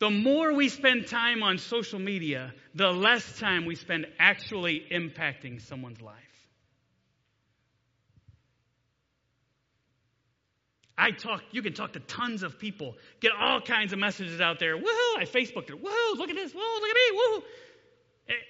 the 0.00 0.10
more 0.10 0.52
we 0.52 0.68
spend 0.68 1.06
time 1.06 1.42
on 1.42 1.58
social 1.58 1.98
media, 1.98 2.52
the 2.74 2.90
less 2.90 3.38
time 3.38 3.64
we 3.64 3.74
spend 3.74 4.06
actually 4.18 4.84
impacting 4.90 5.60
someone's 5.60 6.00
life. 6.00 6.18
I 10.96 11.10
talk, 11.10 11.42
you 11.50 11.62
can 11.62 11.72
talk 11.72 11.92
to 11.94 12.00
tons 12.00 12.42
of 12.42 12.58
people, 12.58 12.94
get 13.20 13.32
all 13.38 13.60
kinds 13.60 13.92
of 13.92 13.98
messages 13.98 14.40
out 14.40 14.58
there. 14.60 14.76
Woohoo! 14.76 15.18
I 15.18 15.24
Facebooked 15.24 15.70
it. 15.70 15.82
Woohoo! 15.82 16.16
Look 16.16 16.30
at 16.30 16.36
this. 16.36 16.52
Whoa, 16.52 16.80
look 16.80 16.90
at 16.90 16.94
me. 16.94 17.18
Woohoo! 17.18 17.42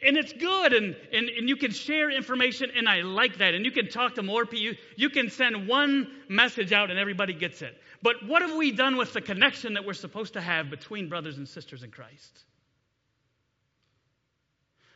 And 0.07 0.16
it's 0.16 0.33
good, 0.33 0.72
and, 0.72 0.94
and, 1.12 1.28
and 1.30 1.48
you 1.48 1.57
can 1.57 1.72
share 1.72 2.11
information, 2.11 2.70
and 2.76 2.88
I 2.88 3.00
like 3.00 3.38
that. 3.38 3.54
And 3.54 3.64
you 3.64 3.72
can 3.72 3.88
talk 3.88 4.14
to 4.16 4.22
more 4.22 4.44
people. 4.44 4.61
You, 4.61 4.76
you 4.96 5.11
can 5.11 5.30
send 5.30 5.66
one 5.66 6.07
message 6.28 6.72
out, 6.72 6.90
and 6.90 6.98
everybody 6.98 7.33
gets 7.33 7.61
it. 7.61 7.76
But 8.04 8.16
what 8.24 8.42
have 8.42 8.54
we 8.54 8.70
done 8.70 8.96
with 8.96 9.14
the 9.14 9.20
connection 9.20 9.74
that 9.74 9.84
we're 9.84 9.94
supposed 9.94 10.34
to 10.34 10.40
have 10.40 10.70
between 10.70 11.08
brothers 11.08 11.38
and 11.38 11.48
sisters 11.48 11.82
in 11.82 11.90
Christ? 11.90 12.44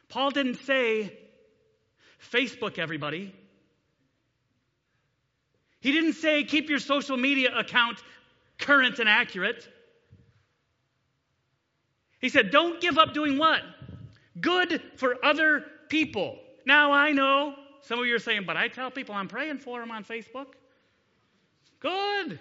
Paul 0.08 0.30
didn't 0.30 0.60
say, 0.60 1.18
Facebook 2.32 2.78
everybody. 2.78 3.34
He 5.80 5.90
didn't 5.90 6.12
say, 6.12 6.44
keep 6.44 6.68
your 6.68 6.78
social 6.78 7.16
media 7.16 7.56
account 7.56 7.98
current 8.58 9.00
and 9.00 9.08
accurate. 9.08 9.66
He 12.20 12.28
said, 12.28 12.50
don't 12.50 12.80
give 12.80 12.98
up 12.98 13.14
doing 13.14 13.38
what? 13.38 13.62
good 14.40 14.80
for 14.96 15.16
other 15.24 15.64
people. 15.88 16.38
Now, 16.64 16.92
I 16.92 17.12
know 17.12 17.54
Some 17.82 18.00
of 18.00 18.06
you 18.06 18.14
are 18.14 18.18
saying, 18.20 18.44
but 18.46 18.56
I 18.56 18.68
tell 18.68 18.90
people 18.90 19.14
I'm 19.14 19.28
praying 19.28 19.58
for 19.58 19.80
them 19.80 19.90
on 19.90 20.04
Facebook. 20.04 20.48
Good. 21.80 22.38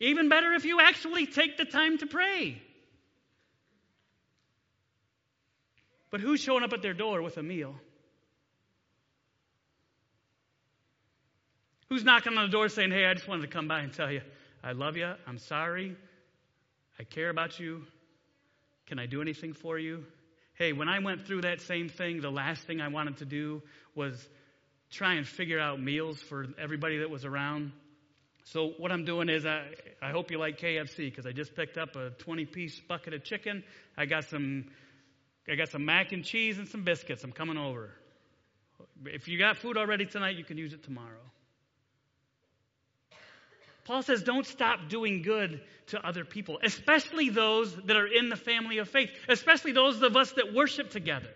Even 0.00 0.28
better 0.28 0.52
if 0.52 0.64
you 0.64 0.80
actually 0.80 1.26
take 1.26 1.56
the 1.56 1.64
time 1.64 1.98
to 1.98 2.06
pray. 2.06 2.60
But 6.10 6.20
who's 6.20 6.40
showing 6.40 6.62
up 6.62 6.72
at 6.72 6.82
their 6.82 6.94
door 6.94 7.22
with 7.22 7.36
a 7.36 7.42
meal? 7.42 7.74
Who's 11.88 12.04
knocking 12.04 12.36
on 12.36 12.46
the 12.46 12.52
door 12.52 12.68
saying, 12.68 12.90
Hey, 12.90 13.06
I 13.06 13.14
just 13.14 13.28
wanted 13.28 13.42
to 13.42 13.48
come 13.48 13.68
by 13.68 13.80
and 13.80 13.92
tell 13.92 14.10
you, 14.10 14.20
I 14.62 14.72
love 14.72 14.96
you. 14.96 15.12
I'm 15.26 15.38
sorry. 15.38 15.96
I 16.98 17.04
care 17.04 17.30
about 17.30 17.58
you. 17.58 17.82
Can 18.86 18.98
I 18.98 19.06
do 19.06 19.20
anything 19.20 19.52
for 19.52 19.78
you? 19.78 20.04
Hey, 20.54 20.72
when 20.72 20.88
I 20.88 21.00
went 21.00 21.26
through 21.26 21.42
that 21.42 21.60
same 21.60 21.88
thing, 21.88 22.20
the 22.20 22.30
last 22.30 22.62
thing 22.62 22.80
I 22.80 22.88
wanted 22.88 23.18
to 23.18 23.24
do 23.24 23.62
was 23.94 24.28
try 24.90 25.14
and 25.14 25.26
figure 25.26 25.60
out 25.60 25.80
meals 25.80 26.20
for 26.20 26.46
everybody 26.58 26.98
that 26.98 27.10
was 27.10 27.24
around. 27.24 27.72
So 28.46 28.74
what 28.78 28.92
I'm 28.92 29.04
doing 29.04 29.28
is 29.28 29.44
I, 29.44 29.64
I 30.00 30.12
hope 30.12 30.30
you 30.30 30.38
like 30.38 30.60
KFC 30.60 31.10
because 31.10 31.26
I 31.26 31.32
just 31.32 31.56
picked 31.56 31.76
up 31.76 31.96
a 31.96 32.10
20 32.10 32.44
piece 32.44 32.78
bucket 32.78 33.12
of 33.12 33.24
chicken. 33.24 33.64
I 33.96 34.06
got 34.06 34.24
some 34.24 34.66
I 35.48 35.56
got 35.56 35.68
some 35.68 35.84
mac 35.84 36.12
and 36.12 36.24
cheese 36.24 36.58
and 36.58 36.68
some 36.68 36.82
biscuits. 36.82 37.24
I'm 37.24 37.32
coming 37.32 37.56
over. 37.56 37.90
If 39.04 39.26
you 39.26 39.36
got 39.38 39.56
food 39.56 39.76
already 39.76 40.06
tonight, 40.06 40.36
you 40.36 40.44
can 40.44 40.58
use 40.58 40.72
it 40.72 40.84
tomorrow. 40.84 41.22
Paul 43.84 44.02
says, 44.02 44.22
don't 44.22 44.46
stop 44.46 44.88
doing 44.88 45.22
good 45.22 45.60
to 45.88 46.04
other 46.04 46.24
people, 46.24 46.58
especially 46.62 47.30
those 47.30 47.74
that 47.84 47.96
are 47.96 48.06
in 48.06 48.28
the 48.28 48.36
family 48.36 48.78
of 48.78 48.88
faith, 48.88 49.10
especially 49.28 49.72
those 49.72 50.02
of 50.02 50.16
us 50.16 50.32
that 50.32 50.52
worship 50.52 50.90
together. 50.90 51.30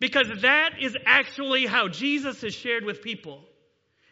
Because 0.00 0.28
that 0.42 0.74
is 0.80 0.96
actually 1.06 1.66
how 1.66 1.88
Jesus 1.88 2.42
is 2.42 2.54
shared 2.54 2.84
with 2.84 3.02
people. 3.02 3.47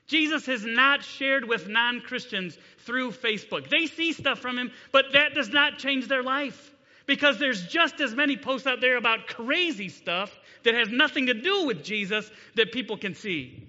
Jesus 0.06 0.46
has 0.46 0.64
not 0.64 1.02
shared 1.02 1.44
with 1.46 1.68
non 1.68 2.00
Christians 2.00 2.58
through 2.78 3.10
Facebook. 3.10 3.68
They 3.68 3.86
see 3.86 4.12
stuff 4.12 4.38
from 4.38 4.58
him, 4.58 4.70
but 4.92 5.06
that 5.12 5.34
does 5.34 5.48
not 5.48 5.78
change 5.78 6.06
their 6.06 6.22
life. 6.22 6.72
Because 7.06 7.38
there's 7.38 7.66
just 7.66 8.00
as 8.00 8.14
many 8.14 8.36
posts 8.36 8.66
out 8.66 8.80
there 8.80 8.96
about 8.96 9.28
crazy 9.28 9.88
stuff 9.88 10.36
that 10.64 10.74
has 10.74 10.88
nothing 10.88 11.26
to 11.26 11.34
do 11.34 11.66
with 11.66 11.84
Jesus 11.84 12.28
that 12.56 12.72
people 12.72 12.96
can 12.96 13.14
see. 13.14 13.68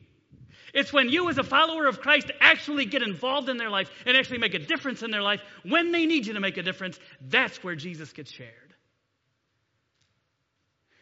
It's 0.73 0.91
when 0.91 1.09
you, 1.09 1.29
as 1.29 1.37
a 1.37 1.43
follower 1.43 1.85
of 1.87 2.01
Christ, 2.01 2.31
actually 2.39 2.85
get 2.85 3.01
involved 3.01 3.49
in 3.49 3.57
their 3.57 3.69
life 3.69 3.89
and 4.05 4.17
actually 4.17 4.39
make 4.39 4.53
a 4.53 4.59
difference 4.59 5.01
in 5.01 5.11
their 5.11 5.21
life 5.21 5.41
when 5.63 5.91
they 5.91 6.05
need 6.05 6.25
you 6.25 6.33
to 6.33 6.39
make 6.39 6.57
a 6.57 6.63
difference. 6.63 6.99
That's 7.21 7.63
where 7.63 7.75
Jesus 7.75 8.11
gets 8.11 8.31
shared. 8.31 8.51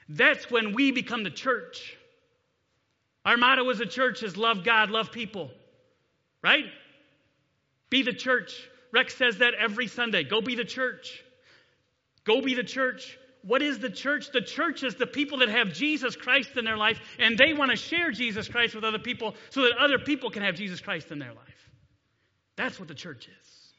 That's 0.08 0.52
when 0.52 0.74
we 0.74 0.92
become 0.92 1.24
the 1.24 1.32
church. 1.32 1.98
Our 3.26 3.38
motto 3.38 3.70
as 3.70 3.80
a 3.80 3.86
church 3.86 4.22
is 4.24 4.38
love 4.38 4.64
God, 4.64 4.92
love 4.92 5.12
people. 5.12 5.50
Right? 6.44 6.66
Be 7.90 8.04
the 8.04 8.14
church. 8.14 8.70
Rex 8.92 9.16
says 9.16 9.40
that 9.40 9.56
every 9.56 9.88
Sunday. 9.88 10.24
Go 10.24 10.42
be 10.42 10.56
the 10.56 10.64
church. 10.64 11.24
Go 12.24 12.42
be 12.42 12.54
the 12.54 12.64
church. 12.64 13.18
What 13.42 13.62
is 13.62 13.80
the 13.80 13.90
church? 13.90 14.32
The 14.32 14.42
church 14.42 14.84
is 14.84 14.96
the 14.96 15.06
people 15.06 15.40
that 15.40 15.50
have 15.50 15.74
Jesus 15.74 16.16
Christ 16.16 16.50
in 16.56 16.66
their 16.66 16.78
life, 16.78 17.00
and 17.20 17.38
they 17.38 17.54
want 17.54 17.72
to 17.72 17.78
share 17.78 18.12
Jesus 18.12 18.48
Christ 18.48 18.74
with 18.74 18.84
other 18.84 19.00
people 19.00 19.36
so 19.50 19.62
that 19.64 19.74
other 19.80 20.00
people 20.00 20.30
can 20.30 20.42
have 20.42 20.56
Jesus 20.56 20.82
Christ 20.82 21.12
in 21.12 21.20
their 21.20 21.34
life. 21.34 21.70
That's 22.56 22.80
what 22.80 22.88
the 22.88 22.96
church 22.96 23.28
is. 23.28 23.74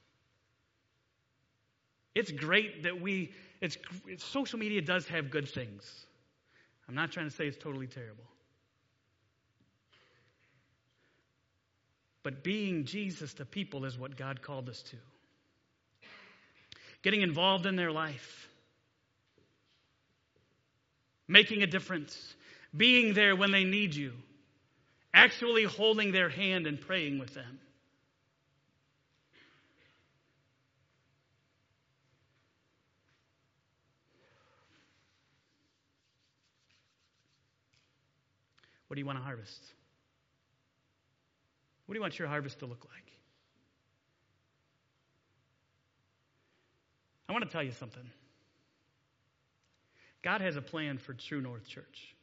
It's 2.14 2.30
great 2.30 2.84
that 2.84 3.00
we, 3.00 3.32
it's, 3.60 3.76
social 4.18 4.58
media 4.58 4.80
does 4.82 5.06
have 5.08 5.30
good 5.30 5.48
things. 5.48 6.06
I'm 6.88 6.94
not 6.94 7.10
trying 7.10 7.28
to 7.28 7.34
say 7.34 7.46
it's 7.46 7.58
totally 7.58 7.86
terrible. 7.86 8.24
But 12.26 12.42
being 12.42 12.86
Jesus 12.86 13.34
to 13.34 13.44
people 13.44 13.84
is 13.84 13.96
what 13.96 14.16
God 14.16 14.42
called 14.42 14.68
us 14.68 14.82
to. 14.82 14.96
Getting 17.02 17.20
involved 17.20 17.66
in 17.66 17.76
their 17.76 17.92
life 17.92 18.48
making 21.28 21.62
a 21.62 21.68
difference, 21.68 22.34
being 22.76 23.14
there 23.14 23.36
when 23.36 23.52
they 23.52 23.62
need 23.62 23.94
you, 23.94 24.12
actually 25.14 25.62
holding 25.62 26.10
their 26.10 26.28
hand 26.28 26.66
and 26.66 26.80
praying 26.80 27.20
with 27.20 27.32
them. 27.32 27.60
What 38.88 38.96
do 38.96 39.00
you 39.00 39.06
want 39.06 39.18
to 39.18 39.22
harvest? 39.22 39.75
What 41.86 41.94
do 41.94 41.98
you 41.98 42.02
want 42.02 42.18
your 42.18 42.28
harvest 42.28 42.58
to 42.60 42.66
look 42.66 42.84
like? 42.84 43.12
I 47.28 47.32
want 47.32 47.44
to 47.44 47.50
tell 47.50 47.62
you 47.62 47.72
something. 47.72 48.08
God 50.22 50.40
has 50.40 50.56
a 50.56 50.62
plan 50.62 50.98
for 50.98 51.14
True 51.14 51.40
North 51.40 51.66
Church. 51.68 52.14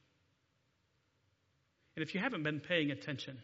And 1.95 2.04
if 2.04 2.13
you 2.13 2.19
haven't 2.19 2.43
been 2.43 2.60
paying 2.60 2.91
attention, 2.91 3.38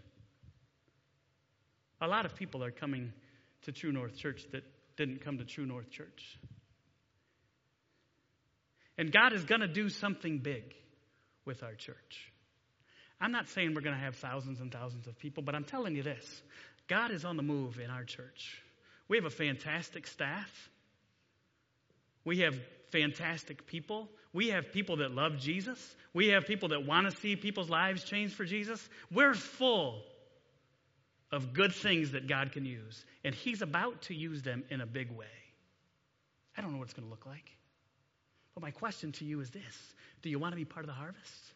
a 2.01 2.08
lot 2.08 2.25
of 2.25 2.36
people 2.36 2.63
are 2.63 2.71
coming 2.71 3.13
to 3.63 3.71
True 3.71 3.91
North 3.91 4.17
Church 4.17 4.45
that 4.51 4.63
didn't 4.97 5.23
come 5.23 5.38
to 5.38 5.45
True 5.45 5.65
North 5.65 5.89
Church. 5.89 6.38
And 8.97 9.12
God 9.12 9.34
is 9.34 9.45
going 9.45 9.62
to 9.62 9.67
do 9.67 9.89
something 9.89 10.39
big 10.39 10.75
with 11.45 11.63
our 11.63 11.73
church. 11.73 12.32
I'm 13.21 13.32
not 13.32 13.49
saying 13.49 13.73
we're 13.73 13.82
going 13.82 13.95
to 13.95 14.01
have 14.01 14.15
thousands 14.15 14.62
and 14.62 14.71
thousands 14.71 15.08
of 15.08 15.17
people, 15.19 15.43
but 15.43 15.55
I'm 15.55 15.65
telling 15.65 15.95
you 15.95 16.03
this 16.03 16.41
God 16.88 17.12
is 17.12 17.25
on 17.25 17.38
the 17.38 17.43
move 17.43 17.79
in 17.79 17.89
our 17.89 18.03
church. 18.03 18.62
We 19.08 19.17
have 19.17 19.25
a 19.25 19.32
fantastic 19.32 20.08
staff. 20.08 20.69
We 22.23 22.39
have 22.39 22.55
fantastic 22.91 23.65
people. 23.65 24.10
We 24.34 24.49
have 24.49 24.71
people 24.71 24.97
that 24.97 25.12
love 25.12 25.39
Jesus. 25.39 25.95
We 26.13 26.27
have 26.29 26.45
people 26.45 26.69
that 26.69 26.86
want 26.86 27.10
to 27.10 27.15
see 27.17 27.36
people's 27.36 27.69
lives 27.69 28.03
change 28.03 28.34
for 28.34 28.45
Jesus. 28.45 28.88
We're 29.12 29.34
full 29.34 30.03
of 31.32 31.53
good 31.53 31.73
things 31.73 32.12
that 32.12 32.27
God 32.27 32.51
can 32.51 32.65
use, 32.65 33.05
and 33.23 33.36
He's 33.36 33.62
about 33.62 34.01
to 34.03 34.15
use 34.15 34.41
them 34.41 34.63
in 34.69 34.82
a 34.82 34.86
big 34.86 35.12
way. 35.12 35.25
I 36.58 36.62
don't 36.62 36.71
know 36.71 36.79
what 36.79 36.86
it's 36.86 36.93
going 36.93 37.08
to 37.08 37.12
look 37.12 37.25
like. 37.25 37.51
But 38.55 38.63
my 38.63 38.71
question 38.71 39.12
to 39.13 39.25
you 39.25 39.39
is 39.39 39.49
this 39.49 39.93
Do 40.21 40.29
you 40.29 40.39
want 40.39 40.53
to 40.53 40.58
be 40.58 40.65
part 40.65 40.84
of 40.84 40.88
the 40.88 40.93
harvest? 40.93 41.53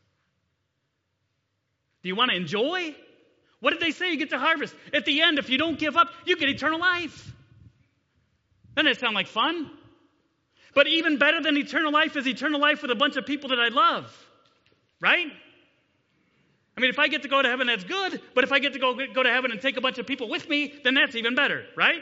Do 2.03 2.09
you 2.09 2.15
want 2.15 2.31
to 2.31 2.37
enjoy? 2.37 2.93
What 3.61 3.71
did 3.71 3.79
they 3.79 3.91
say? 3.91 4.11
You 4.11 4.17
get 4.17 4.29
to 4.31 4.39
harvest. 4.39 4.75
At 4.93 5.05
the 5.05 5.21
end, 5.21 5.39
if 5.39 5.49
you 5.49 5.57
don't 5.57 5.79
give 5.79 5.95
up, 5.95 6.09
you 6.25 6.35
get 6.35 6.49
eternal 6.49 6.79
life. 6.79 7.31
Doesn't 8.75 8.91
it 8.91 8.99
sound 8.99 9.15
like 9.15 9.27
fun? 9.27 9.71
But 10.75 10.87
even 10.87 11.17
better 11.17 11.41
than 11.41 11.55
eternal 11.55 11.91
life 11.91 12.17
is 12.17 12.27
eternal 12.27 12.59
life 12.59 12.81
with 12.81 12.91
a 12.91 12.95
bunch 12.95 13.15
of 13.15 13.25
people 13.25 13.49
that 13.49 13.59
I 13.59 13.69
love. 13.69 14.11
Right? 14.99 15.27
I 16.75 16.81
mean, 16.81 16.89
if 16.89 16.99
I 16.99 17.07
get 17.07 17.21
to 17.21 17.27
go 17.27 17.41
to 17.41 17.47
heaven, 17.47 17.67
that's 17.67 17.83
good. 17.83 18.19
But 18.33 18.43
if 18.43 18.51
I 18.51 18.59
get 18.59 18.73
to 18.73 18.79
go, 18.79 18.95
go 19.13 19.23
to 19.23 19.29
heaven 19.29 19.51
and 19.51 19.61
take 19.61 19.77
a 19.77 19.81
bunch 19.81 19.97
of 19.97 20.07
people 20.07 20.27
with 20.27 20.49
me, 20.49 20.73
then 20.83 20.95
that's 20.95 21.15
even 21.15 21.35
better. 21.35 21.65
Right? 21.77 22.01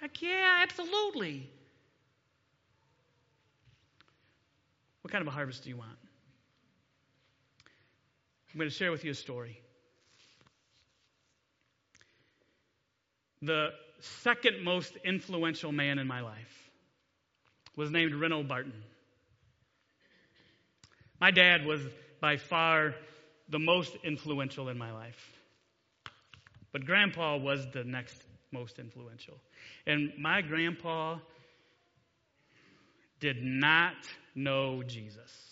Heck 0.00 0.20
yeah, 0.20 0.60
absolutely. 0.62 1.48
What 5.00 5.10
kind 5.10 5.22
of 5.22 5.28
a 5.28 5.30
harvest 5.30 5.64
do 5.64 5.70
you 5.70 5.76
want? 5.76 6.01
I'm 8.52 8.58
going 8.58 8.68
to 8.68 8.74
share 8.76 8.90
with 8.90 9.04
you 9.04 9.12
a 9.12 9.14
story. 9.14 9.58
The 13.40 13.68
second 14.00 14.62
most 14.62 14.96
influential 15.04 15.72
man 15.72 15.98
in 15.98 16.06
my 16.06 16.20
life 16.20 16.70
was 17.76 17.90
named 17.90 18.12
Reno 18.12 18.42
Barton. 18.42 18.74
My 21.18 21.30
dad 21.30 21.64
was 21.64 21.80
by 22.20 22.36
far 22.36 22.94
the 23.48 23.58
most 23.58 23.96
influential 24.04 24.68
in 24.68 24.76
my 24.76 24.92
life. 24.92 25.38
But 26.72 26.84
grandpa 26.84 27.38
was 27.38 27.66
the 27.72 27.84
next 27.84 28.16
most 28.50 28.78
influential. 28.78 29.38
And 29.86 30.12
my 30.18 30.42
grandpa 30.42 31.18
did 33.18 33.42
not 33.42 33.94
know 34.34 34.82
Jesus. 34.82 35.51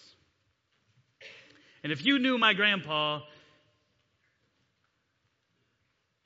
And 1.83 1.93
if 1.93 2.05
you 2.05 2.18
knew 2.18 2.39
my 2.39 2.53
grandpa, 2.53 3.20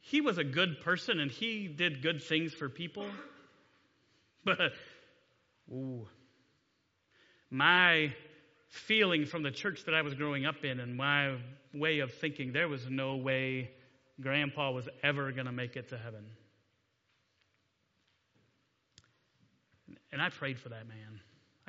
he 0.01 0.21
was 0.21 0.39
a 0.39 0.45
good 0.45 0.81
person 0.81 1.21
and 1.21 1.31
he 1.31 1.69
did 1.69 2.03
good 2.03 2.23
things 2.23 2.53
for 2.53 2.69
people. 2.69 3.07
But 4.45 4.73
Ooh. 5.71 6.07
My 7.51 8.15
feeling 8.69 9.27
from 9.27 9.43
the 9.43 9.51
church 9.51 9.85
that 9.85 9.95
I 9.95 10.03
was 10.03 10.15
growing 10.15 10.47
up 10.47 10.65
in 10.65 10.81
and 10.81 10.97
my 10.97 11.37
way 11.73 12.01
of 12.01 12.13
thinking, 12.15 12.53
there 12.53 12.69
was 12.69 12.89
no 12.89 13.17
way 13.17 13.71
Grandpa 14.21 14.73
was 14.73 14.89
ever 15.03 15.33
going 15.33 15.47
to 15.47 15.53
make 15.53 15.77
it 15.77 15.89
to 15.91 15.99
heaven. 15.99 16.25
And 20.13 20.21
I 20.23 20.29
prayed 20.29 20.59
for 20.59 20.69
that 20.69 20.87
man. 20.87 21.21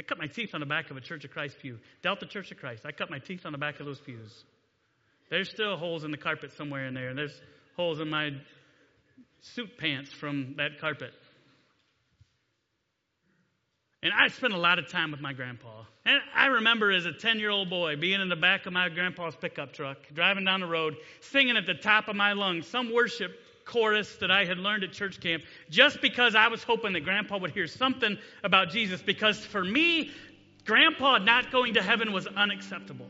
I, 0.05 0.07
cut 0.07 0.17
my 0.19 0.27
teeth 0.27 0.53
on 0.53 0.59
the 0.59 0.65
back 0.65 0.91
of 0.91 0.97
a 0.97 1.01
Church 1.01 1.25
of 1.25 1.31
Christ 1.31 1.57
pew. 1.61 1.79
Delta 2.03 2.25
Church 2.25 2.51
of 2.51 2.57
Christ. 2.57 2.85
I 2.85 2.91
cut 2.91 3.09
my 3.09 3.19
teeth 3.19 3.45
on 3.45 3.51
the 3.51 3.57
back 3.57 3.79
of 3.79 3.85
those 3.85 3.99
pews. 3.99 4.43
There's 5.29 5.49
still 5.49 5.77
holes 5.77 6.03
in 6.03 6.11
the 6.11 6.17
carpet 6.17 6.53
somewhere 6.53 6.85
in 6.85 6.93
there, 6.93 7.09
and 7.09 7.17
there's 7.17 7.41
holes 7.75 7.99
in 7.99 8.09
my 8.09 8.31
suit 9.41 9.77
pants 9.77 10.11
from 10.11 10.55
that 10.57 10.79
carpet. 10.79 11.11
And 14.03 14.13
I 14.13 14.27
spent 14.27 14.53
a 14.53 14.59
lot 14.59 14.77
of 14.77 14.89
time 14.89 15.09
with 15.09 15.21
my 15.21 15.33
grandpa. 15.33 15.83
And 16.05 16.19
I 16.35 16.45
remember 16.47 16.91
as 16.91 17.07
a 17.07 17.11
10 17.11 17.39
year 17.39 17.49
old 17.49 17.71
boy 17.71 17.95
being 17.95 18.21
in 18.21 18.29
the 18.29 18.35
back 18.35 18.67
of 18.67 18.73
my 18.73 18.89
grandpa's 18.89 19.35
pickup 19.35 19.73
truck, 19.73 19.97
driving 20.13 20.45
down 20.45 20.59
the 20.59 20.67
road, 20.67 20.95
singing 21.21 21.57
at 21.57 21.65
the 21.65 21.73
top 21.73 22.07
of 22.07 22.15
my 22.15 22.33
lungs 22.33 22.67
some 22.67 22.93
worship 22.93 23.31
chorus 23.65 24.15
that 24.17 24.31
I 24.31 24.45
had 24.45 24.57
learned 24.57 24.83
at 24.83 24.91
church 24.91 25.19
camp, 25.19 25.43
just 25.69 26.01
because 26.01 26.35
I 26.35 26.47
was 26.47 26.63
hoping 26.63 26.93
that 26.93 27.01
grandpa 27.01 27.37
would 27.37 27.51
hear 27.51 27.67
something 27.67 28.17
about 28.43 28.69
Jesus. 28.69 29.01
Because 29.01 29.39
for 29.39 29.63
me, 29.63 30.11
grandpa 30.65 31.17
not 31.17 31.51
going 31.51 31.73
to 31.73 31.81
heaven 31.81 32.13
was 32.13 32.27
unacceptable. 32.27 33.07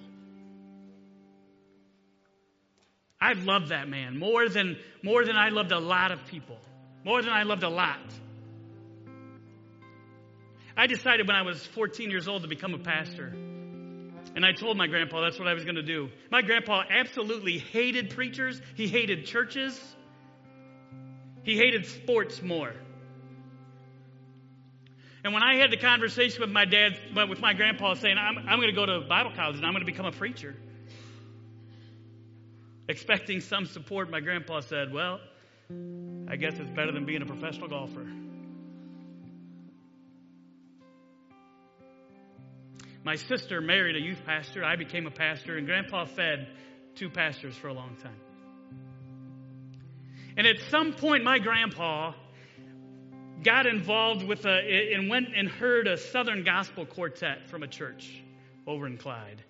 I 3.19 3.33
loved 3.33 3.69
that 3.69 3.89
man 3.89 4.17
more 4.17 4.47
than, 4.49 4.77
more 5.01 5.25
than 5.25 5.35
I 5.35 5.49
loved 5.49 5.71
a 5.71 5.79
lot 5.79 6.11
of 6.11 6.25
people, 6.27 6.57
more 7.03 7.21
than 7.21 7.31
I 7.31 7.43
loved 7.43 7.63
a 7.63 7.69
lot. 7.69 7.99
I 10.77 10.87
decided 10.87 11.27
when 11.27 11.35
I 11.35 11.41
was 11.41 11.65
14 11.65 12.11
years 12.11 12.27
old 12.27 12.41
to 12.41 12.47
become 12.47 12.73
a 12.73 12.79
pastor. 12.79 13.33
And 14.35 14.45
I 14.45 14.51
told 14.51 14.77
my 14.77 14.87
grandpa 14.87 15.21
that's 15.21 15.39
what 15.39 15.47
I 15.47 15.53
was 15.53 15.63
going 15.63 15.77
to 15.77 15.83
do. 15.83 16.09
My 16.29 16.41
grandpa 16.41 16.83
absolutely 16.89 17.57
hated 17.57 18.09
preachers, 18.09 18.61
he 18.75 18.87
hated 18.87 19.25
churches, 19.25 19.94
he 21.45 21.55
hated 21.55 21.85
sports 21.85 22.41
more. 22.41 22.73
And 25.23 25.33
when 25.33 25.43
I 25.43 25.55
had 25.55 25.71
the 25.71 25.77
conversation 25.77 26.41
with 26.41 26.49
my 26.49 26.65
dad, 26.65 26.99
with 27.15 27.39
my 27.39 27.53
grandpa, 27.53 27.93
saying, 27.93 28.17
I'm, 28.17 28.37
I'm 28.37 28.59
going 28.59 28.69
to 28.69 28.75
go 28.75 28.85
to 28.85 29.01
Bible 29.07 29.31
college 29.35 29.55
and 29.55 29.65
I'm 29.65 29.71
going 29.71 29.85
to 29.85 29.91
become 29.91 30.05
a 30.05 30.11
preacher, 30.11 30.55
expecting 32.89 33.39
some 33.41 33.65
support, 33.65 34.09
my 34.09 34.19
grandpa 34.19 34.59
said, 34.59 34.91
Well, 34.91 35.19
I 36.27 36.35
guess 36.35 36.53
it's 36.59 36.69
better 36.71 36.91
than 36.91 37.05
being 37.05 37.21
a 37.21 37.25
professional 37.25 37.67
golfer. 37.67 38.05
My 43.03 43.15
sister 43.15 43.61
married 43.61 43.95
a 43.95 44.01
youth 44.01 44.23
pastor. 44.25 44.63
I 44.63 44.75
became 44.75 45.05
a 45.05 45.11
pastor, 45.11 45.57
and 45.57 45.67
Grandpa 45.67 46.05
fed 46.05 46.47
two 46.95 47.07
pastors 47.07 47.55
for 47.55 47.67
a 47.67 47.73
long 47.73 47.95
time. 48.01 48.24
And 50.37 50.45
at 50.45 50.57
some 50.69 50.93
point, 50.93 51.23
my 51.23 51.39
grandpa 51.39 52.13
got 53.43 53.65
involved 53.67 54.23
with 54.23 54.45
a, 54.45 54.93
and 54.93 55.09
went 55.09 55.27
and 55.35 55.47
heard 55.47 55.87
a 55.87 55.97
Southern 55.97 56.43
Gospel 56.43 56.85
quartet 56.85 57.47
from 57.49 57.63
a 57.63 57.67
church 57.67 58.23
over 58.67 58.87
in 58.87 58.97
Clyde. 58.97 59.41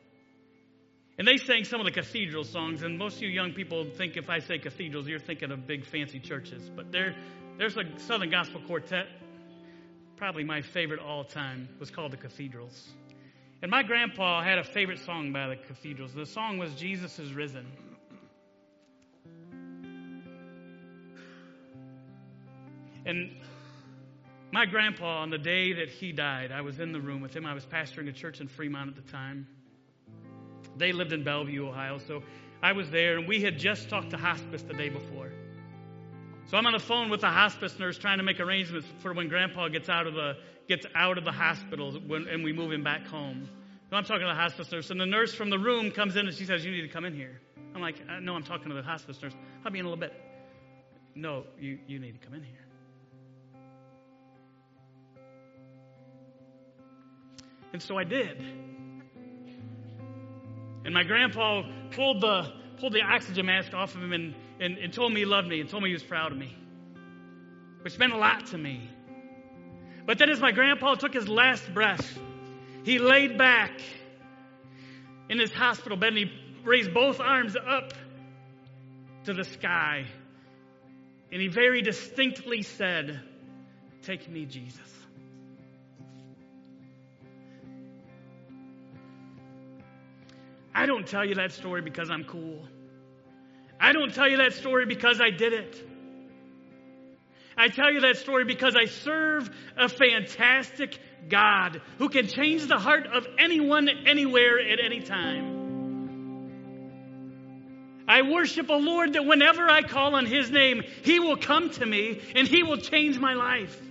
And 1.17 1.25
they 1.25 1.37
sang 1.37 1.63
some 1.63 1.79
of 1.79 1.85
the 1.85 1.91
cathedral 1.91 2.43
songs, 2.43 2.83
and 2.83 2.97
most 2.97 3.17
of 3.17 3.21
you 3.23 3.29
young 3.29 3.53
people 3.53 3.85
think 3.85 4.17
if 4.17 4.29
I 4.29 4.39
say 4.39 4.59
cathedrals, 4.59 5.07
you're 5.07 5.17
thinking 5.17 5.51
of 5.51 5.65
big 5.65 5.85
fancy 5.85 6.19
churches. 6.19 6.69
But 6.75 6.91
there, 6.91 7.15
there's 7.57 7.77
a 7.77 7.83
Southern 7.97 8.29
Gospel 8.29 8.61
quartet, 8.67 9.07
probably 10.17 10.43
my 10.43 10.61
favorite 10.61 10.99
all 10.99 11.23
time, 11.23 11.69
was 11.79 11.89
called 11.89 12.11
the 12.11 12.17
Cathedrals. 12.17 12.89
And 13.61 13.71
my 13.71 13.81
grandpa 13.81 14.43
had 14.43 14.59
a 14.59 14.63
favorite 14.63 14.99
song 14.99 15.31
by 15.31 15.47
the 15.47 15.55
Cathedrals. 15.55 16.13
The 16.13 16.25
song 16.25 16.57
was 16.57 16.75
Jesus 16.75 17.17
is 17.17 17.33
Risen. 17.33 17.65
And 23.05 23.31
my 24.51 24.65
grandpa, 24.65 25.21
on 25.21 25.29
the 25.29 25.37
day 25.37 25.73
that 25.73 25.89
he 25.89 26.11
died, 26.11 26.51
I 26.51 26.61
was 26.61 26.79
in 26.79 26.91
the 26.91 26.99
room 26.99 27.21
with 27.21 27.35
him. 27.35 27.45
I 27.45 27.53
was 27.53 27.65
pastoring 27.65 28.09
a 28.09 28.13
church 28.13 28.41
in 28.41 28.47
Fremont 28.47 28.89
at 28.89 28.95
the 28.95 29.11
time. 29.11 29.47
They 30.77 30.91
lived 30.91 31.13
in 31.13 31.23
Bellevue, 31.23 31.67
Ohio, 31.67 31.99
so 31.99 32.23
I 32.61 32.73
was 32.73 32.89
there, 32.89 33.17
and 33.17 33.27
we 33.27 33.41
had 33.41 33.57
just 33.57 33.89
talked 33.89 34.09
to 34.11 34.17
hospice 34.17 34.63
the 34.63 34.73
day 34.73 34.89
before. 34.89 35.31
So 36.47 36.57
I'm 36.57 36.65
on 36.65 36.73
the 36.73 36.79
phone 36.79 37.09
with 37.09 37.21
the 37.21 37.29
hospice 37.29 37.77
nurse 37.79 37.97
trying 37.97 38.17
to 38.19 38.23
make 38.23 38.39
arrangements 38.39 38.87
for 38.99 39.13
when 39.13 39.29
Grandpa 39.29 39.67
gets 39.69 39.89
out 39.89 40.05
of 40.07 40.13
the 40.13 40.37
gets 40.67 40.85
out 40.95 41.17
of 41.17 41.25
the 41.25 41.31
hospital 41.31 41.91
when, 42.07 42.27
and 42.27 42.43
we 42.43 42.51
move 42.53 42.71
him 42.71 42.83
back 42.83 43.05
home. 43.05 43.49
So 43.89 43.95
I'm 43.95 44.03
talking 44.03 44.21
to 44.21 44.27
the 44.27 44.35
hospice 44.35 44.71
nurse, 44.71 44.89
and 44.89 44.99
the 44.99 45.05
nurse 45.05 45.33
from 45.33 45.49
the 45.49 45.59
room 45.59 45.91
comes 45.91 46.15
in 46.15 46.27
and 46.27 46.35
she 46.35 46.45
says, 46.45 46.63
"You 46.65 46.71
need 46.71 46.81
to 46.81 46.87
come 46.87 47.05
in 47.05 47.13
here." 47.13 47.39
I'm 47.73 47.81
like, 47.81 47.95
uh, 48.09 48.19
"No, 48.19 48.35
I'm 48.35 48.43
talking 48.43 48.69
to 48.69 48.75
the 48.75 48.83
hospice 48.83 49.21
nurse. 49.21 49.33
I'll 49.63 49.71
be 49.71 49.79
in 49.79 49.85
a 49.85 49.89
little 49.89 49.99
bit." 49.99 50.13
No, 51.15 51.45
you 51.59 51.79
you 51.87 51.99
need 51.99 52.19
to 52.19 52.25
come 52.25 52.35
in 52.35 52.43
here. 52.43 52.64
And 57.75 57.83
so 57.83 57.97
I 57.97 58.05
did. 58.05 58.41
And 60.85 60.93
my 60.93 61.03
grandpa 61.03 61.63
pulled 61.91 62.21
the, 62.21 62.53
pulled 62.79 62.93
the 62.93 63.01
oxygen 63.01 63.47
mask 63.47 63.73
off 63.73 63.93
of 63.93 64.01
him 64.01 64.13
and, 64.13 64.33
and, 64.61 64.77
and 64.77 64.93
told 64.93 65.11
me 65.11 65.19
he 65.19 65.25
loved 65.25 65.49
me 65.49 65.59
and 65.59 65.69
told 65.69 65.83
me 65.83 65.89
he 65.89 65.93
was 65.93 66.01
proud 66.01 66.31
of 66.31 66.37
me, 66.37 66.55
which 67.81 67.99
meant 67.99 68.13
a 68.13 68.17
lot 68.17 68.45
to 68.45 68.57
me. 68.57 68.89
But 70.05 70.19
then, 70.19 70.29
as 70.29 70.39
my 70.39 70.53
grandpa 70.53 70.95
took 70.95 71.13
his 71.13 71.27
last 71.27 71.73
breath, 71.73 72.17
he 72.85 72.97
laid 72.97 73.37
back 73.37 73.81
in 75.29 75.37
his 75.37 75.51
hospital 75.51 75.97
bed 75.97 76.13
and 76.13 76.17
he 76.17 76.31
raised 76.63 76.93
both 76.93 77.19
arms 77.19 77.57
up 77.57 77.93
to 79.25 79.33
the 79.33 79.43
sky. 79.43 80.05
And 81.29 81.41
he 81.41 81.49
very 81.49 81.81
distinctly 81.81 82.61
said, 82.61 83.19
Take 84.01 84.29
me, 84.29 84.45
Jesus. 84.45 84.79
I 90.75 90.85
don't 90.87 91.07
tell 91.07 91.23
you 91.23 91.35
that 91.35 91.53
story 91.53 91.81
because 91.81 92.11
I'm 92.11 92.25
cool. 92.25 92.67
I 93.79 93.93
don't 93.93 94.13
tell 94.13 94.29
you 94.29 94.37
that 94.37 94.53
story 94.53 94.85
because 94.85 95.21
I 95.21 95.29
did 95.29 95.53
it. 95.53 95.89
I 97.57 97.69
tell 97.69 97.93
you 97.93 98.01
that 98.01 98.17
story 98.17 98.43
because 98.43 98.75
I 98.75 98.85
serve 98.85 99.49
a 99.77 99.87
fantastic 99.87 100.99
God 101.29 101.81
who 101.97 102.09
can 102.09 102.27
change 102.27 102.67
the 102.67 102.77
heart 102.77 103.07
of 103.07 103.25
anyone, 103.39 103.87
anywhere, 104.05 104.59
at 104.59 104.83
any 104.83 104.99
time. 104.99 105.55
I 108.05 108.23
worship 108.23 108.69
a 108.69 108.73
Lord 108.73 109.13
that 109.13 109.25
whenever 109.25 109.69
I 109.69 109.81
call 109.81 110.15
on 110.15 110.25
His 110.25 110.51
name, 110.51 110.83
He 111.03 111.21
will 111.21 111.37
come 111.37 111.69
to 111.71 111.85
me 111.85 112.21
and 112.35 112.45
He 112.45 112.63
will 112.63 112.77
change 112.77 113.17
my 113.17 113.33
life. 113.33 113.81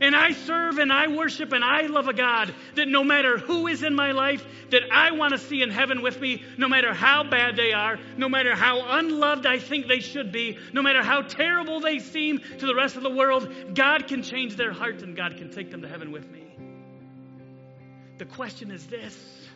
And 0.00 0.16
I 0.16 0.32
serve 0.32 0.78
and 0.78 0.90
I 0.90 1.08
worship 1.08 1.52
and 1.52 1.62
I 1.62 1.82
love 1.82 2.08
a 2.08 2.14
God 2.14 2.54
that 2.74 2.88
no 2.88 3.04
matter 3.04 3.36
who 3.36 3.66
is 3.66 3.82
in 3.82 3.94
my 3.94 4.12
life 4.12 4.42
that 4.70 4.82
I 4.90 5.10
want 5.10 5.32
to 5.32 5.38
see 5.38 5.60
in 5.60 5.70
heaven 5.70 6.00
with 6.00 6.18
me, 6.18 6.42
no 6.56 6.68
matter 6.68 6.94
how 6.94 7.22
bad 7.22 7.56
they 7.56 7.72
are, 7.72 7.98
no 8.16 8.28
matter 8.28 8.54
how 8.54 8.98
unloved 8.98 9.44
I 9.44 9.58
think 9.58 9.88
they 9.88 10.00
should 10.00 10.32
be, 10.32 10.58
no 10.72 10.80
matter 10.80 11.02
how 11.02 11.20
terrible 11.20 11.80
they 11.80 11.98
seem 11.98 12.38
to 12.38 12.66
the 12.66 12.74
rest 12.74 12.96
of 12.96 13.02
the 13.02 13.10
world, 13.10 13.74
God 13.74 14.06
can 14.06 14.22
change 14.22 14.56
their 14.56 14.72
heart 14.72 15.02
and 15.02 15.14
God 15.14 15.36
can 15.36 15.50
take 15.50 15.70
them 15.70 15.82
to 15.82 15.88
heaven 15.88 16.12
with 16.12 16.30
me. 16.30 16.46
The 18.16 18.24
question 18.24 18.70
is 18.70 18.86
this 18.86 19.48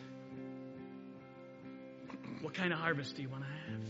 What 2.41 2.53
kind 2.53 2.71
of 2.71 2.77
harvest 2.77 3.15
do 3.15 3.23
you 3.23 3.29
want 3.29 3.43
to 3.43 3.49
have? 3.49 3.81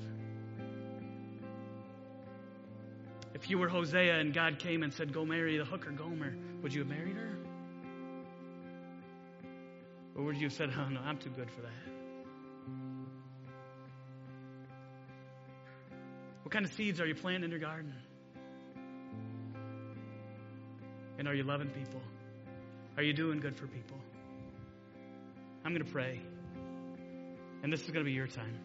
If 3.33 3.49
you 3.49 3.57
were 3.57 3.67
Hosea 3.67 4.17
and 4.17 4.33
God 4.33 4.59
came 4.59 4.81
and 4.81 4.93
said, 4.93 5.11
Go 5.11 5.25
marry 5.25 5.57
the 5.57 5.65
hooker 5.65 5.91
Gomer, 5.91 6.33
would 6.65 6.73
you 6.73 6.79
have 6.79 6.89
married 6.89 7.15
her? 7.15 7.37
Or 10.15 10.23
would 10.23 10.37
you 10.37 10.45
have 10.45 10.53
said, 10.53 10.71
Oh, 10.75 10.89
no, 10.89 10.99
I'm 10.99 11.19
too 11.19 11.29
good 11.29 11.51
for 11.51 11.61
that? 11.61 11.69
What 16.41 16.51
kind 16.51 16.65
of 16.65 16.73
seeds 16.73 16.99
are 16.99 17.05
you 17.05 17.13
planting 17.13 17.43
in 17.43 17.51
your 17.51 17.59
garden? 17.59 17.93
And 21.19 21.27
are 21.27 21.35
you 21.35 21.43
loving 21.43 21.69
people? 21.69 22.01
Are 22.97 23.03
you 23.03 23.13
doing 23.13 23.39
good 23.41 23.55
for 23.55 23.67
people? 23.67 23.99
I'm 25.63 25.71
going 25.71 25.85
to 25.85 25.91
pray. 25.91 26.19
And 27.61 27.71
this 27.71 27.83
is 27.83 27.91
going 27.91 28.03
to 28.03 28.09
be 28.09 28.15
your 28.15 28.25
time. 28.25 28.57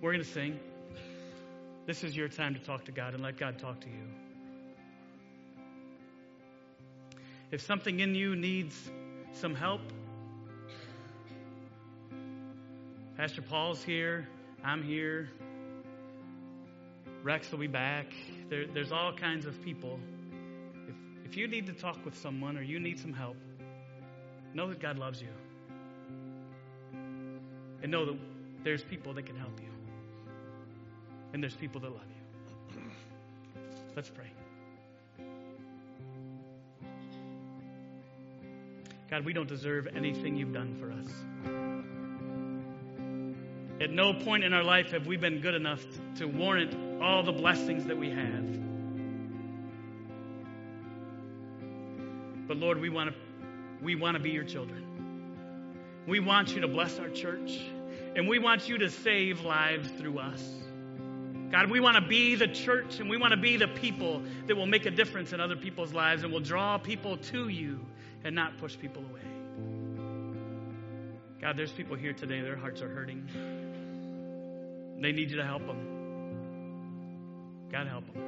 We're 0.00 0.10
going 0.10 0.24
to 0.24 0.30
sing. 0.32 0.58
This 1.86 2.02
is 2.02 2.16
your 2.16 2.26
time 2.26 2.54
to 2.54 2.60
talk 2.60 2.86
to 2.86 2.92
God 2.92 3.14
and 3.14 3.22
let 3.22 3.36
God 3.36 3.60
talk 3.60 3.78
to 3.82 3.88
you. 3.88 4.17
If 7.50 7.60
something 7.62 8.00
in 8.00 8.14
you 8.14 8.36
needs 8.36 8.90
some 9.32 9.54
help, 9.54 9.80
Pastor 13.16 13.42
Paul's 13.42 13.82
here. 13.82 14.28
I'm 14.62 14.82
here. 14.82 15.30
Rex 17.22 17.50
will 17.50 17.58
be 17.58 17.66
back. 17.66 18.12
There, 18.48 18.66
there's 18.66 18.92
all 18.92 19.12
kinds 19.12 19.46
of 19.46 19.60
people. 19.62 19.98
If, 20.88 20.94
if 21.30 21.36
you 21.36 21.48
need 21.48 21.66
to 21.66 21.72
talk 21.72 22.04
with 22.04 22.16
someone 22.16 22.56
or 22.56 22.62
you 22.62 22.78
need 22.78 22.98
some 22.98 23.12
help, 23.12 23.36
know 24.54 24.68
that 24.68 24.80
God 24.80 24.98
loves 24.98 25.20
you. 25.20 25.28
And 27.82 27.90
know 27.90 28.04
that 28.06 28.18
there's 28.62 28.82
people 28.82 29.12
that 29.14 29.26
can 29.26 29.36
help 29.36 29.58
you 29.60 29.68
and 31.32 31.42
there's 31.42 31.54
people 31.54 31.80
that 31.80 31.90
love 31.90 32.06
you. 32.08 32.82
Let's 33.94 34.10
pray. 34.10 34.30
God, 39.10 39.24
we 39.24 39.32
don't 39.32 39.48
deserve 39.48 39.88
anything 39.96 40.36
you've 40.36 40.52
done 40.52 40.74
for 40.74 40.92
us. 40.92 41.06
At 43.80 43.90
no 43.90 44.12
point 44.12 44.44
in 44.44 44.52
our 44.52 44.64
life 44.64 44.90
have 44.90 45.06
we 45.06 45.16
been 45.16 45.40
good 45.40 45.54
enough 45.54 45.82
to 46.16 46.26
warrant 46.26 47.02
all 47.02 47.22
the 47.22 47.32
blessings 47.32 47.86
that 47.86 47.96
we 47.96 48.10
have. 48.10 48.44
But 52.46 52.58
Lord, 52.58 52.80
we 52.80 52.90
want 52.90 53.10
to 53.10 53.16
we 53.80 53.94
want 53.94 54.16
to 54.16 54.22
be 54.22 54.30
your 54.30 54.44
children. 54.44 54.84
We 56.06 56.20
want 56.20 56.54
you 56.54 56.60
to 56.62 56.68
bless 56.68 56.98
our 56.98 57.08
church, 57.08 57.60
and 58.16 58.26
we 58.26 58.38
want 58.38 58.68
you 58.68 58.78
to 58.78 58.90
save 58.90 59.42
lives 59.42 59.88
through 59.90 60.18
us. 60.18 60.42
God, 61.50 61.70
we 61.70 61.80
want 61.80 61.96
to 61.96 62.06
be 62.06 62.34
the 62.34 62.48
church 62.48 63.00
and 63.00 63.08
we 63.08 63.16
want 63.16 63.30
to 63.30 63.38
be 63.38 63.56
the 63.56 63.68
people 63.68 64.22
that 64.46 64.54
will 64.54 64.66
make 64.66 64.84
a 64.84 64.90
difference 64.90 65.32
in 65.32 65.40
other 65.40 65.56
people's 65.56 65.94
lives 65.94 66.22
and 66.22 66.30
will 66.30 66.40
draw 66.40 66.76
people 66.76 67.16
to 67.16 67.48
you 67.48 67.86
and 68.24 68.34
not 68.34 68.58
push 68.58 68.78
people 68.78 69.02
away. 69.02 69.20
God, 71.40 71.56
there's 71.56 71.72
people 71.72 71.96
here 71.96 72.12
today, 72.12 72.40
their 72.40 72.56
hearts 72.56 72.82
are 72.82 72.88
hurting. 72.88 73.28
They 75.00 75.12
need 75.12 75.30
you 75.30 75.36
to 75.36 75.44
help 75.44 75.66
them. 75.66 77.68
God, 77.70 77.86
help 77.86 78.12
them. 78.12 78.22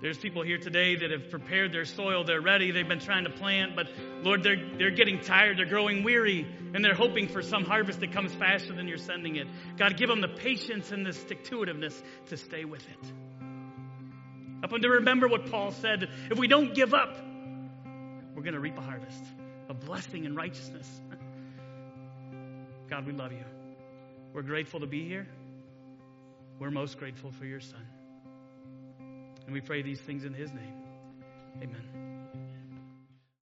There's 0.00 0.18
people 0.18 0.42
here 0.42 0.58
today 0.58 0.94
that 0.94 1.10
have 1.10 1.28
prepared 1.28 1.72
their 1.72 1.84
soil. 1.84 2.22
They're 2.22 2.40
ready. 2.40 2.70
They've 2.70 2.86
been 2.86 3.00
trying 3.00 3.24
to 3.24 3.30
plant, 3.30 3.74
but 3.74 3.88
Lord, 4.22 4.44
they're, 4.44 4.78
they're 4.78 4.92
getting 4.92 5.18
tired. 5.18 5.58
They're 5.58 5.66
growing 5.66 6.04
weary, 6.04 6.46
and 6.72 6.84
they're 6.84 6.94
hoping 6.94 7.26
for 7.26 7.42
some 7.42 7.64
harvest 7.64 7.98
that 8.00 8.12
comes 8.12 8.32
faster 8.32 8.72
than 8.72 8.86
you're 8.86 8.96
sending 8.96 9.36
it. 9.36 9.48
God, 9.76 9.96
give 9.96 10.08
them 10.08 10.20
the 10.20 10.28
patience 10.28 10.92
and 10.92 11.04
the 11.04 11.12
stick 11.12 11.42
to 11.46 11.64
to 11.64 12.36
stay 12.36 12.64
with 12.64 12.86
it. 12.88 13.12
Up 14.62 14.72
and 14.72 14.82
to 14.82 14.88
remember 14.88 15.26
what 15.26 15.50
Paul 15.50 15.72
said 15.72 16.08
if 16.30 16.38
we 16.38 16.46
don't 16.46 16.74
give 16.74 16.94
up, 16.94 17.16
we're 18.38 18.44
going 18.44 18.54
to 18.54 18.60
reap 18.60 18.78
a 18.78 18.80
harvest 18.80 19.24
of 19.68 19.80
blessing 19.80 20.24
and 20.24 20.36
righteousness. 20.36 20.88
God, 22.88 23.04
we 23.04 23.12
love 23.12 23.32
you. 23.32 23.44
We're 24.32 24.42
grateful 24.42 24.78
to 24.78 24.86
be 24.86 25.04
here. 25.04 25.26
We're 26.60 26.70
most 26.70 27.00
grateful 27.00 27.32
for 27.32 27.46
your 27.46 27.58
son. 27.58 27.84
And 29.44 29.52
we 29.52 29.60
pray 29.60 29.82
these 29.82 30.00
things 30.00 30.24
in 30.24 30.34
his 30.34 30.52
name. 30.52 30.84
Amen. 31.56 32.07